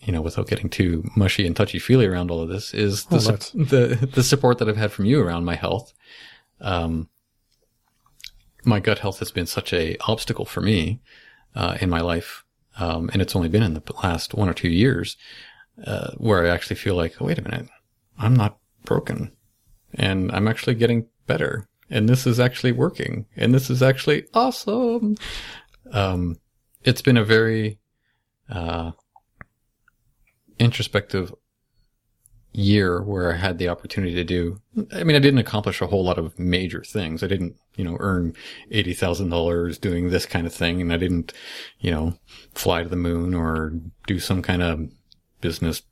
[0.01, 3.17] you know, without getting too mushy and touchy feely around all of this, is the,
[3.17, 5.93] Oh, su- the the support that I've had from you around my health.
[6.61, 7.09] Um,
[8.65, 11.01] my gut health has been such a obstacle for me
[11.55, 12.45] uh, in my life,
[12.79, 15.17] um, and it's only been in the last one or two years
[15.87, 17.69] uh, where I actually feel like, oh, wait a minute,
[18.19, 19.33] I'm not broken,
[19.95, 25.17] and I'm actually getting better, and this is actually working, and this is actually awesome.
[25.93, 26.37] Um,
[26.85, 27.79] it's been a very
[28.51, 28.93] uh,
[30.59, 31.33] introspective
[32.59, 34.61] year where I had the opportunity to do.
[34.93, 37.23] I mean, I didn't accomplish a whole lot of major things.
[37.23, 38.35] I didn't, you know, earn
[38.73, 41.33] eighty thousand dollars doing this kind of thing, and I didn't,
[41.79, 42.19] you know,
[42.55, 43.73] fly to the moon or
[44.07, 44.91] do some kind of
[45.41, 45.83] business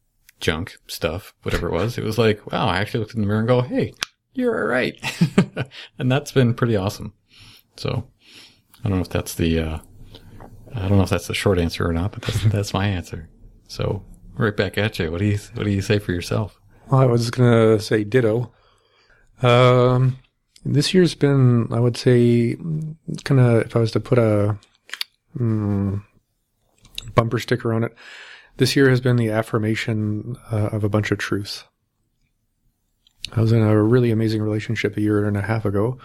[0.41, 1.99] junk stuff, whatever it was.
[1.99, 3.95] It was like, wow, I actually looked in the mirror and go, hey,
[4.35, 4.99] you're all right,
[5.99, 7.15] and that's been pretty awesome.
[7.77, 8.09] So,
[8.85, 9.79] I don't know if that's the, uh,
[10.75, 13.29] I don't know if that's the short answer or not, but that's that's my answer.
[13.69, 14.05] So,
[14.37, 15.11] right back at you.
[15.11, 16.61] What do you what do you say for yourself?
[16.89, 18.53] Well, I was gonna say ditto.
[19.43, 20.19] Um,
[20.65, 22.57] this year's been, I would say,
[23.25, 23.67] kind of.
[23.67, 24.57] If I was to put a
[25.37, 26.03] mm,
[27.15, 27.95] bumper sticker on it,
[28.57, 31.65] this year has been the affirmation uh, of a bunch of truths.
[33.33, 35.99] I was in a really amazing relationship a year and a half ago,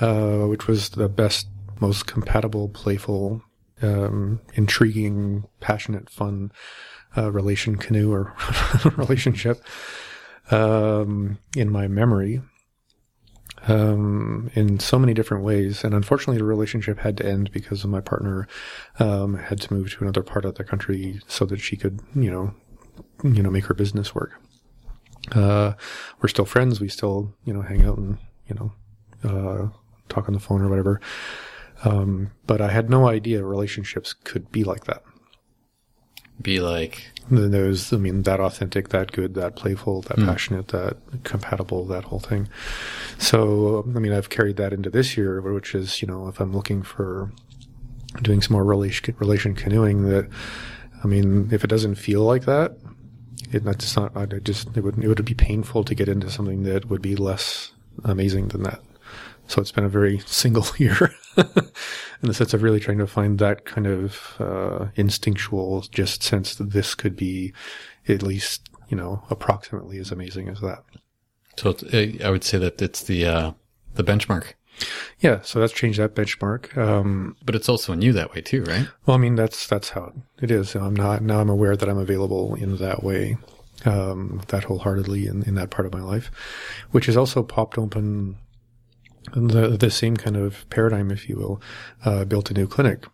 [0.00, 1.48] uh, which was the best,
[1.80, 3.42] most compatible, playful,
[3.80, 6.52] um, intriguing, passionate, fun
[7.16, 8.34] uh, relation canoe or
[8.96, 9.62] relationship
[10.50, 12.40] um, in my memory
[13.68, 15.84] um, in so many different ways.
[15.84, 18.48] And unfortunately, the relationship had to end because my partner
[18.98, 22.30] um, had to move to another part of the country so that she could, you
[22.30, 22.54] know,
[23.22, 24.32] you know, make her business work.
[25.30, 25.74] Uh,
[26.20, 26.80] we're still friends.
[26.80, 28.72] We still, you know, hang out and, you know,
[29.24, 29.68] uh,
[30.08, 31.00] talk on the phone or whatever.
[31.84, 35.02] Um, but I had no idea relationships could be like that.
[36.40, 40.26] Be like, Then there's, I mean, that authentic, that good, that playful, that hmm.
[40.26, 42.48] passionate, that compatible, that whole thing.
[43.18, 46.52] So, I mean, I've carried that into this year, which is, you know, if I'm
[46.52, 47.30] looking for
[48.20, 50.28] doing some more relation, relation canoeing, that,
[51.02, 52.76] I mean, if it doesn't feel like that,
[53.52, 56.64] it, that's not, I just, it would, it would be painful to get into something
[56.64, 57.72] that would be less
[58.04, 58.80] amazing than that.
[59.52, 61.44] So it's been a very single year in
[62.22, 66.70] the sense of really trying to find that kind of uh, instinctual just sense that
[66.70, 67.52] this could be
[68.08, 70.84] at least, you know, approximately as amazing as that.
[71.58, 73.52] so it's, uh, I would say that it's the uh,
[73.94, 74.54] the benchmark,
[75.20, 76.74] Yeah, so that's changed that benchmark.
[76.78, 78.88] Um, but it's also in you that way too, right?
[79.04, 80.74] well, I mean, that's that's how it is.
[80.74, 81.40] I'm not now.
[81.40, 83.36] I'm aware that I'm available in that way,
[83.84, 86.30] um, that wholeheartedly in, in that part of my life,
[86.90, 88.38] which has also popped open
[89.32, 91.60] the the same kind of paradigm, if you will.
[92.04, 93.04] Uh, built a new clinic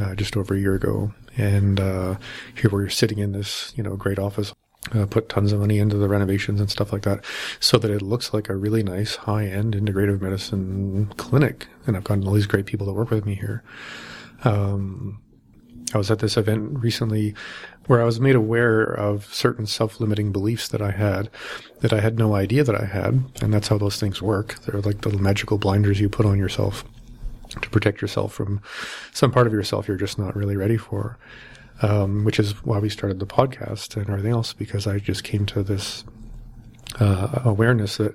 [0.00, 2.16] uh, just over a year ago, and uh,
[2.54, 4.54] here we're sitting in this you know great office.
[4.92, 7.24] Uh, put tons of money into the renovations and stuff like that,
[7.60, 11.68] so that it looks like a really nice high-end integrative medicine clinic.
[11.86, 13.62] And I've gotten all these great people to work with me here.
[15.94, 17.34] I was at this event recently
[17.86, 21.28] where I was made aware of certain self-limiting beliefs that I had
[21.80, 23.24] that I had no idea that I had.
[23.42, 24.58] And that's how those things work.
[24.60, 26.84] They're like the magical blinders you put on yourself
[27.50, 28.62] to protect yourself from
[29.12, 31.18] some part of yourself you're just not really ready for.
[31.80, 35.46] Um, which is why we started the podcast and everything else because I just came
[35.46, 36.04] to this
[37.00, 38.14] uh, awareness that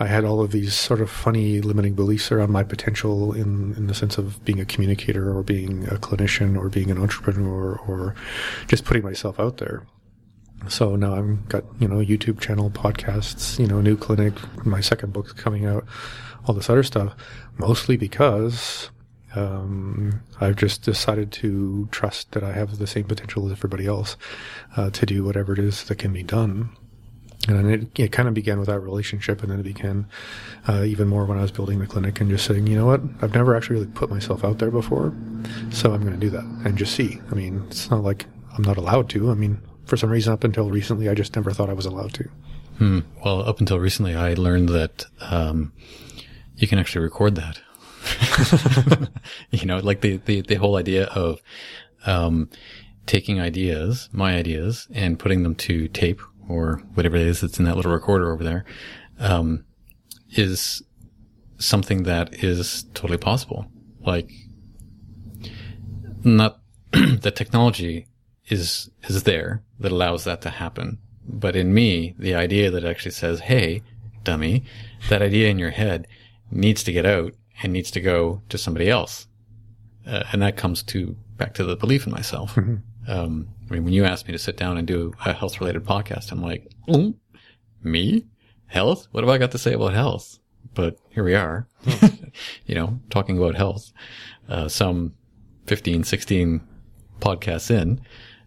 [0.00, 3.88] I had all of these sort of funny limiting beliefs around my potential in, in
[3.88, 8.14] the sense of being a communicator or being a clinician or being an entrepreneur or
[8.68, 9.84] just putting myself out there.
[10.68, 14.34] So now I've got, you know, YouTube channel, podcasts, you know, new clinic,
[14.64, 15.84] my second book's coming out,
[16.46, 17.14] all this other stuff,
[17.56, 18.90] mostly because
[19.34, 24.16] um, I've just decided to trust that I have the same potential as everybody else
[24.76, 26.70] uh, to do whatever it is that can be done.
[27.48, 30.06] And it, it kind of began with that relationship, and then it began
[30.68, 33.00] uh, even more when I was building the clinic and just saying, you know what,
[33.22, 35.14] I've never actually really put myself out there before,
[35.70, 37.20] so I'm going to do that and just see.
[37.30, 38.26] I mean, it's not like
[38.56, 39.30] I'm not allowed to.
[39.30, 42.12] I mean, for some reason, up until recently, I just never thought I was allowed
[42.14, 42.28] to.
[42.76, 43.00] Hmm.
[43.24, 45.72] Well, up until recently, I learned that um,
[46.56, 47.60] you can actually record that.
[49.50, 51.40] you know, like the, the, the whole idea of
[52.06, 52.50] um,
[53.06, 57.64] taking ideas, my ideas, and putting them to tape or whatever it is that's in
[57.66, 58.64] that little recorder over there,
[59.18, 59.64] um,
[60.30, 60.82] is
[61.58, 63.66] something that is totally possible.
[64.00, 64.30] Like,
[66.24, 66.60] not
[66.92, 68.06] the technology
[68.48, 70.98] is is there that allows that to happen.
[71.26, 73.82] But in me, the idea that actually says, "Hey,
[74.24, 74.64] dummy,"
[75.08, 76.06] that idea in your head
[76.50, 79.26] needs to get out and needs to go to somebody else,
[80.06, 82.58] uh, and that comes to back to the belief in myself.
[83.06, 85.84] Um, I mean, when you asked me to sit down and do a health related
[85.84, 87.14] podcast, I'm like, mm,
[87.82, 88.26] me?
[88.66, 89.08] Health?
[89.12, 90.38] What have I got to say about health?
[90.74, 91.66] But here we are,
[92.66, 93.92] you know, talking about health,
[94.48, 95.14] uh, some
[95.66, 96.60] 15, 16
[97.20, 98.00] podcasts in.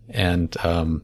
[0.09, 1.03] And, um,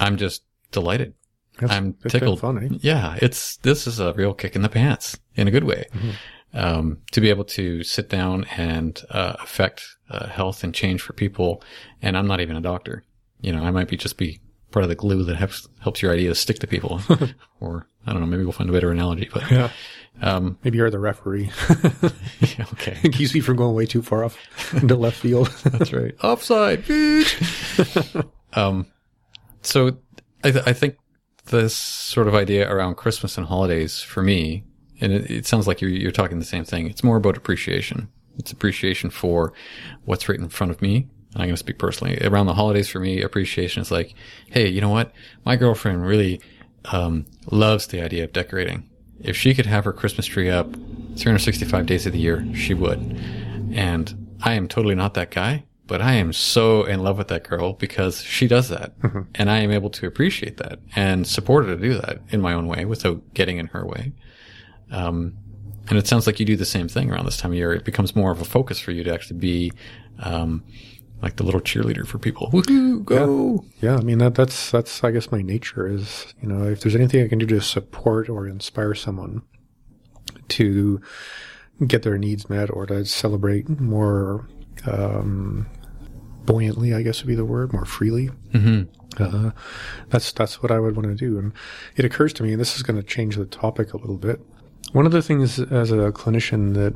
[0.00, 1.14] I'm just delighted.
[1.58, 2.40] That's, I'm tickled.
[2.40, 2.78] fun, eh?
[2.80, 5.86] Yeah, it's this is a real kick in the pants in a good way.
[6.54, 11.12] Um, to be able to sit down and uh, affect uh, health and change for
[11.12, 11.62] people,
[12.00, 13.04] and I'm not even a doctor.
[13.40, 16.12] You know, I might be just be part of the glue that helps helps your
[16.12, 17.00] ideas stick to people.
[17.60, 19.28] or I don't know, maybe we'll find a better analogy.
[19.32, 19.70] But Yeah.
[20.22, 21.50] um, Maybe you're the referee.
[22.40, 24.36] yeah, okay, It keeps me from going way too far off
[24.74, 25.48] into left field.
[25.64, 26.14] that's right.
[26.22, 26.84] Offside.
[28.54, 28.86] um,
[29.62, 29.96] so
[30.44, 30.96] I, th- I think
[31.46, 34.64] this sort of idea around Christmas and holidays for me,
[35.00, 36.88] and it, it sounds like you're, you're talking the same thing.
[36.88, 38.08] It's more about appreciation.
[38.36, 39.52] It's appreciation for
[40.04, 41.08] what's right in front of me.
[41.34, 43.22] I'm going to speak personally around the holidays for me.
[43.22, 44.14] Appreciation is like,
[44.50, 45.12] Hey, you know what?
[45.44, 46.40] My girlfriend really,
[46.86, 48.88] um, loves the idea of decorating.
[49.20, 52.98] If she could have her Christmas tree up 365 days of the year, she would.
[53.72, 57.44] And I am totally not that guy, but I am so in love with that
[57.44, 58.92] girl because she does that.
[59.34, 62.52] And I am able to appreciate that and support her to do that in my
[62.52, 64.12] own way without getting in her way.
[64.90, 65.36] Um,
[65.88, 67.72] and it sounds like you do the same thing around this time of year.
[67.72, 69.72] It becomes more of a focus for you to actually be,
[70.18, 70.64] um,
[71.22, 72.50] like the little cheerleader for people.
[72.52, 73.64] Woohoo, go.
[73.80, 76.94] yeah, I mean that that's that's I guess my nature is you know if there's
[76.94, 79.42] anything I can do to support or inspire someone
[80.48, 81.00] to
[81.86, 84.48] get their needs met or to celebrate more
[84.86, 85.66] um,
[86.44, 88.26] buoyantly, I guess would be the word, more freely.
[88.52, 88.82] hmm
[89.18, 89.50] Uh,
[90.10, 91.38] that's that's what I would want to do.
[91.38, 91.52] And
[91.96, 94.40] it occurs to me, and this is going to change the topic a little bit.
[94.92, 96.94] One of the things as a clinician that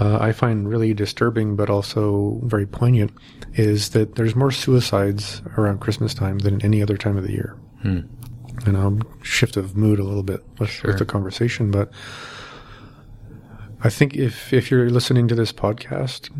[0.00, 3.10] uh, I find really disturbing, but also very poignant,
[3.54, 7.56] is that there's more suicides around Christmas time than any other time of the year.
[7.82, 8.00] Hmm.
[8.66, 10.90] And I'll shift of mood a little bit with, Sure.
[10.90, 11.90] with the conversation, but
[13.82, 16.30] I think if if you're listening to this podcast,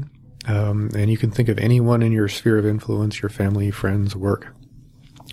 [0.48, 4.16] um, and you can think of anyone in your sphere of influence, your family, friends,
[4.16, 4.48] work,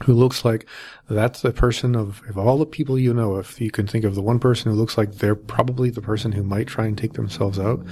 [0.04, 0.66] who looks like
[1.10, 4.16] that's the person of, of all the people you know, if you can think of
[4.16, 7.14] the one person who looks like they're probably the person who might try and take
[7.14, 7.86] themselves out,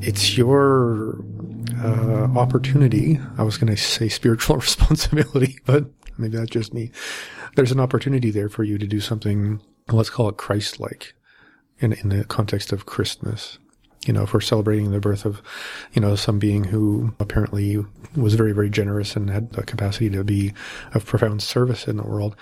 [0.00, 1.18] it's your
[1.82, 3.20] uh, opportunity.
[3.36, 6.92] I was going to say spiritual responsibility, but maybe that's just me.
[7.56, 9.60] There's an opportunity there for you to do something,
[9.90, 11.14] let's call it Christ like
[11.80, 13.58] in, in the context of Christmas.
[14.08, 15.42] You know, we're celebrating the birth of,
[15.92, 17.76] you know, some being who apparently
[18.16, 20.54] was very, very generous and had the capacity to be
[20.94, 22.34] of profound service in the world,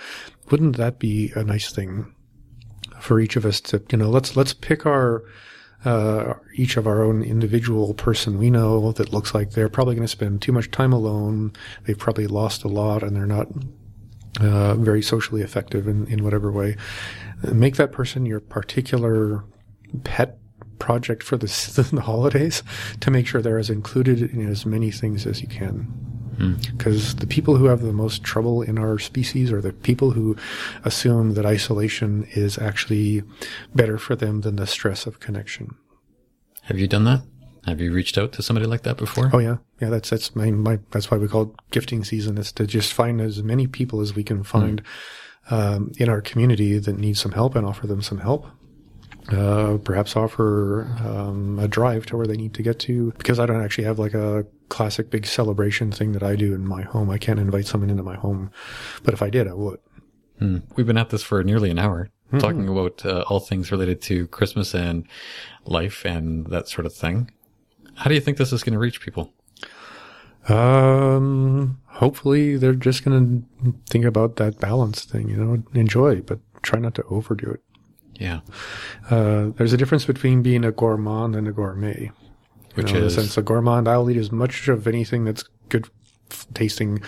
[0.49, 2.15] wouldn't that be a nice thing
[3.01, 5.25] for each of us to, you know, let's, let's pick our,
[5.85, 10.07] uh, each of our own individual person we know that looks like they're probably going
[10.07, 11.53] to spend too much time alone.
[11.85, 13.49] They've probably lost a lot and they're not
[14.41, 16.77] uh, very socially effective in, in whatever way.
[17.43, 19.45] Make that person your particular
[20.05, 20.39] pet
[20.79, 21.47] project for the,
[21.93, 22.63] the holidays
[23.01, 25.93] to make sure they're as included in as many things as you can.
[26.73, 30.37] Because the people who have the most trouble in our species are the people who
[30.85, 33.23] assume that isolation is actually
[33.75, 35.75] better for them than the stress of connection.
[36.63, 37.23] Have you done that?
[37.65, 39.31] Have you reached out to somebody like that before?
[39.33, 39.89] Oh yeah, yeah.
[39.89, 42.39] That's that's my, my that's why we call it gifting season.
[42.39, 44.83] Is to just find as many people as we can find
[45.51, 48.47] um, in our community that need some help and offer them some help.
[49.33, 53.47] Uh, perhaps offer um, a drive to where they need to get to because I
[53.47, 57.11] don't actually have like a classic big celebration thing that I do in my home.
[57.11, 58.53] I can't invite someone into my home,
[59.03, 59.81] but if I did, I would.
[60.39, 60.59] Hmm.
[60.77, 64.29] We've been at this for nearly an hour, talking about uh, all things related to
[64.29, 65.09] Christmas and
[65.65, 67.31] life and that sort of thing.
[67.95, 69.33] How do you think this is going to reach people?
[70.49, 76.39] Um, hopefully they're just going to think about that balance thing, you know, enjoy, but
[76.63, 77.63] try not to overdo it.
[78.19, 78.41] Yeah.
[79.11, 82.11] Uh, there's a difference between being a gourmand and a gourmet.
[82.75, 85.45] Which know, in the is- sense a gourmand, I'll eat as much of anything that's
[85.69, 85.89] good
[86.55, 87.01] tasting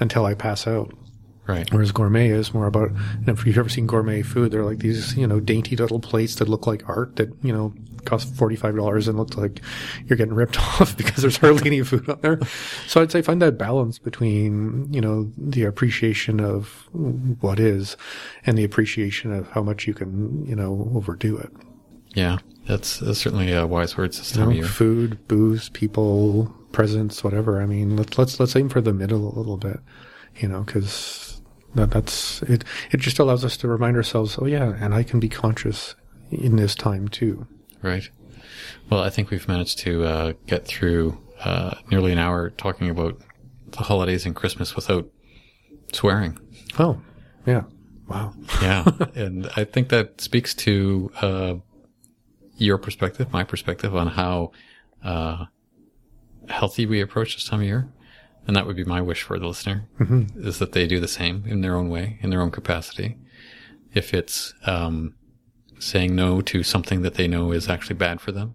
[0.00, 0.92] until I pass out.
[1.46, 1.70] Right.
[1.72, 5.14] Whereas gourmet is more about, and if you've ever seen gourmet food, they're like these,
[5.14, 7.74] you know, dainty little plates that look like art that, you know,
[8.06, 9.60] cost $45 and look like
[10.06, 12.38] you're getting ripped off because there's hardly any food on there.
[12.86, 16.88] So I'd say find that balance between, you know, the appreciation of
[17.40, 17.96] what is
[18.46, 21.50] and the appreciation of how much you can, you know, overdo it.
[22.14, 22.38] Yeah.
[22.66, 24.66] That's, that's certainly a wise words this You time know, of year.
[24.66, 27.60] food, booze, people, presents, whatever.
[27.60, 29.80] I mean, let's, let's, let's aim for the middle a little bit,
[30.36, 31.33] you know, cause
[31.74, 32.64] that, that's it.
[32.90, 35.94] It just allows us to remind ourselves, oh yeah, and I can be conscious
[36.30, 37.46] in this time too.
[37.82, 38.08] Right.
[38.90, 43.20] Well, I think we've managed to uh, get through uh, nearly an hour talking about
[43.68, 45.10] the holidays and Christmas without
[45.92, 46.38] swearing.
[46.78, 47.00] Oh,
[47.46, 47.64] yeah.
[48.08, 48.34] Wow.
[48.62, 48.84] Yeah.
[49.14, 51.54] and I think that speaks to uh,
[52.56, 54.52] your perspective, my perspective on how
[55.02, 55.46] uh,
[56.48, 57.88] healthy we approach this time of year.
[58.46, 59.88] And that would be my wish for the listener
[60.36, 63.16] is that they do the same in their own way, in their own capacity.
[63.94, 65.14] If it's um,
[65.78, 68.54] saying no to something that they know is actually bad for them,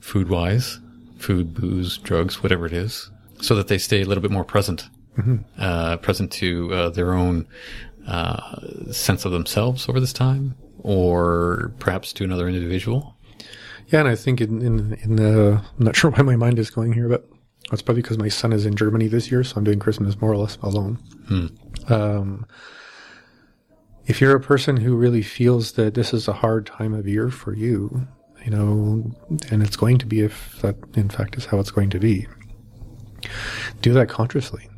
[0.00, 0.78] food wise,
[1.18, 3.10] food, booze, drugs, whatever it is,
[3.40, 4.88] so that they stay a little bit more present,
[5.58, 7.46] uh, present to uh, their own
[8.06, 13.16] uh, sense of themselves over this time, or perhaps to another individual.
[13.88, 16.70] Yeah, and I think in in, in the I'm not sure why my mind is
[16.70, 17.28] going here, but
[17.70, 20.32] that's probably because my son is in Germany this year, so I'm doing Christmas more
[20.32, 20.98] or less alone.
[21.88, 22.46] Um,
[24.06, 27.30] if you're a person who really feels that this is a hard time of year
[27.30, 28.08] for you,
[28.44, 29.12] you know,
[29.50, 32.26] and it's going to be if that in fact is how it's going to be,
[33.82, 34.68] do that consciously.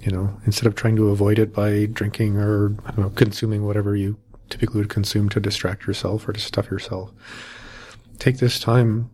[0.00, 4.18] You know, instead of trying to avoid it by drinking or know, consuming whatever you
[4.48, 7.12] typically would consume to distract yourself or to stuff yourself
[8.22, 9.10] take this time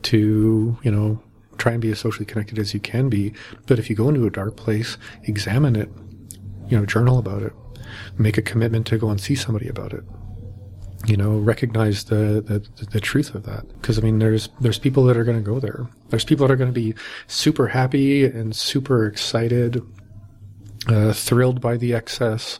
[0.00, 1.22] to, you know,
[1.58, 3.32] try and be as socially connected as you can be.
[3.66, 5.88] But if you go into a dark place, examine it,
[6.68, 7.52] you know, journal about it,
[8.18, 10.04] make a commitment to go and see somebody about it.
[11.06, 13.66] You know, recognize the, the, the truth of that.
[13.82, 15.86] Cause I mean, there's, there's people that are going to go there.
[16.08, 16.94] There's people that are going to be
[17.26, 19.82] super happy and super excited,
[20.88, 22.58] uh, thrilled by the excess.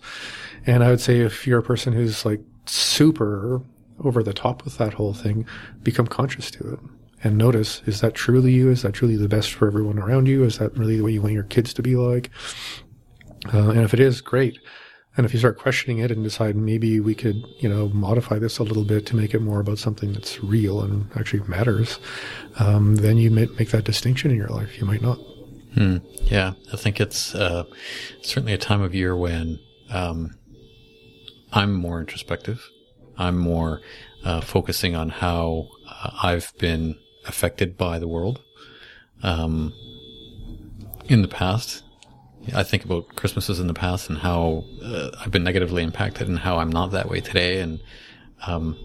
[0.66, 3.62] And I would say if you're a person who's like super
[4.02, 5.46] over the top with that whole thing,
[5.82, 6.78] become conscious to it
[7.24, 8.70] and notice, is that truly you?
[8.70, 10.44] Is that truly the best for everyone around you?
[10.44, 12.30] Is that really the way you want your kids to be like?
[13.52, 14.58] Uh, and if it is, great.
[15.16, 18.58] And if you start questioning it and decide maybe we could, you know, modify this
[18.58, 21.98] a little bit to make it more about something that's real and actually matters,
[22.58, 24.78] um, then you may make that distinction in your life.
[24.78, 25.18] You might not.
[25.74, 25.98] Hmm.
[26.22, 27.64] Yeah, I think it's uh,
[28.22, 29.60] certainly a time of year when
[29.90, 30.36] um,
[31.52, 32.68] I'm more introspective.
[33.16, 33.80] I'm more
[34.24, 36.96] uh, focusing on how uh, I've been
[37.26, 38.40] affected by the world.
[39.22, 39.72] Um,
[41.08, 41.82] in the past,
[42.54, 46.38] I think about Christmases in the past and how uh, I've been negatively impacted and
[46.38, 47.60] how I'm not that way today.
[47.60, 47.80] And
[48.46, 48.76] um,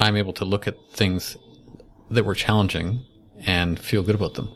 [0.00, 1.36] I'm able to look at things
[2.10, 3.04] that were challenging
[3.46, 4.52] and feel good about them.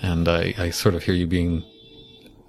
[0.00, 1.62] And I, I sort of hear you being,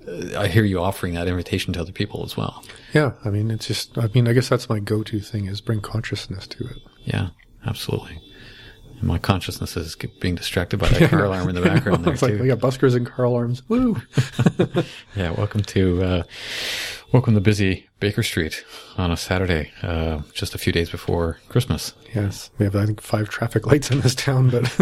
[0.07, 2.64] uh, I hear you offering that invitation to other people as well.
[2.93, 3.11] Yeah.
[3.26, 6.47] I mean, it's just, I mean, I guess that's my go-to thing is bring consciousness
[6.47, 6.78] to it.
[7.03, 7.30] Yeah,
[7.66, 8.22] absolutely.
[9.04, 12.22] And my consciousness is being distracted by that car alarm in the background there it's
[12.22, 13.62] like we got buskers and car alarms.
[13.68, 14.01] Woo!
[15.18, 16.24] Yeah, welcome to uh,
[17.12, 18.64] welcome to busy Baker Street
[18.97, 21.93] on a Saturday, uh, just a few days before Christmas.
[22.16, 24.74] Yes, we have I think five traffic lights in this town, but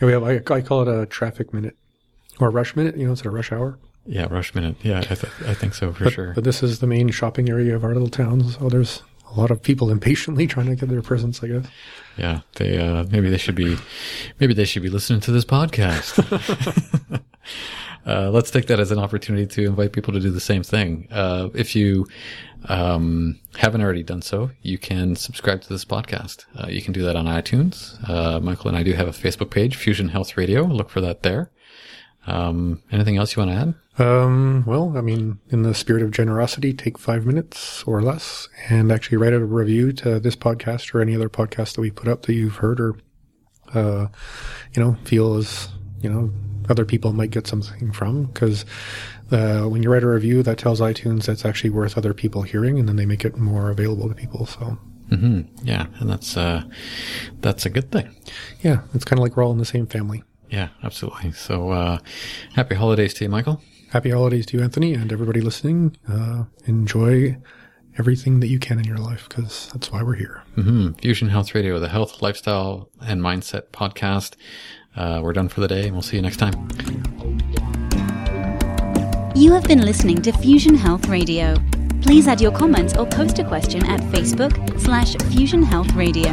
[0.00, 1.76] we have I, I call it a traffic minute
[2.40, 2.96] or rush minute.
[2.96, 3.78] You know, it's a rush hour.
[4.06, 4.76] Yeah, rush minute.
[4.82, 6.32] Yeah, I, th- I think so for sure.
[6.34, 9.50] But this is the main shopping area of our little town, so there's a lot
[9.50, 11.42] of people impatiently trying to get their presents.
[11.42, 11.66] I guess.
[12.16, 13.76] Yeah, they uh, maybe they should be
[14.40, 16.16] maybe they should be listening to this podcast.
[18.06, 21.08] uh, let's take that as an opportunity to invite people to do the same thing.
[21.10, 22.06] Uh, if you
[22.68, 26.46] um, haven't already done so, you can subscribe to this podcast.
[26.58, 27.96] Uh, you can do that on iTunes.
[28.08, 30.62] Uh, Michael and I do have a Facebook page, Fusion Health Radio.
[30.62, 31.50] Look for that there.
[32.26, 33.74] Um, anything else you want to add?
[34.06, 38.92] Um, well, I mean, in the spirit of generosity, take five minutes or less and
[38.92, 42.22] actually write a review to this podcast or any other podcast that we put up
[42.26, 42.96] that you've heard or,
[43.74, 44.08] uh,
[44.74, 45.68] you know, feel as,
[46.02, 46.30] you know,
[46.68, 48.64] other people might get something from because,
[49.30, 52.78] uh, when you write a review, that tells iTunes that's actually worth other people hearing
[52.78, 54.46] and then they make it more available to people.
[54.46, 54.76] So,
[55.08, 56.64] hmm Yeah, and that's uh,
[57.40, 58.14] that's a good thing.
[58.62, 60.22] yeah, it's kind of like we're all in the same family.
[60.50, 61.32] Yeah, absolutely.
[61.32, 61.98] So, uh,
[62.54, 63.60] happy holidays to you, Michael.
[63.90, 65.96] Happy holidays to you, Anthony, and everybody listening.
[66.08, 67.36] Uh, enjoy
[67.98, 70.42] everything that you can in your life because that's why we're here.
[70.54, 74.34] hmm Fusion Health Radio, the health, lifestyle, and mindset podcast.
[74.96, 76.54] uh, we're done for the day, and we'll see you next time.
[79.34, 81.56] You have been listening to Fusion Health Radio.
[82.02, 86.32] Please add your comments or post a question at Facebook slash Fusion Health Radio.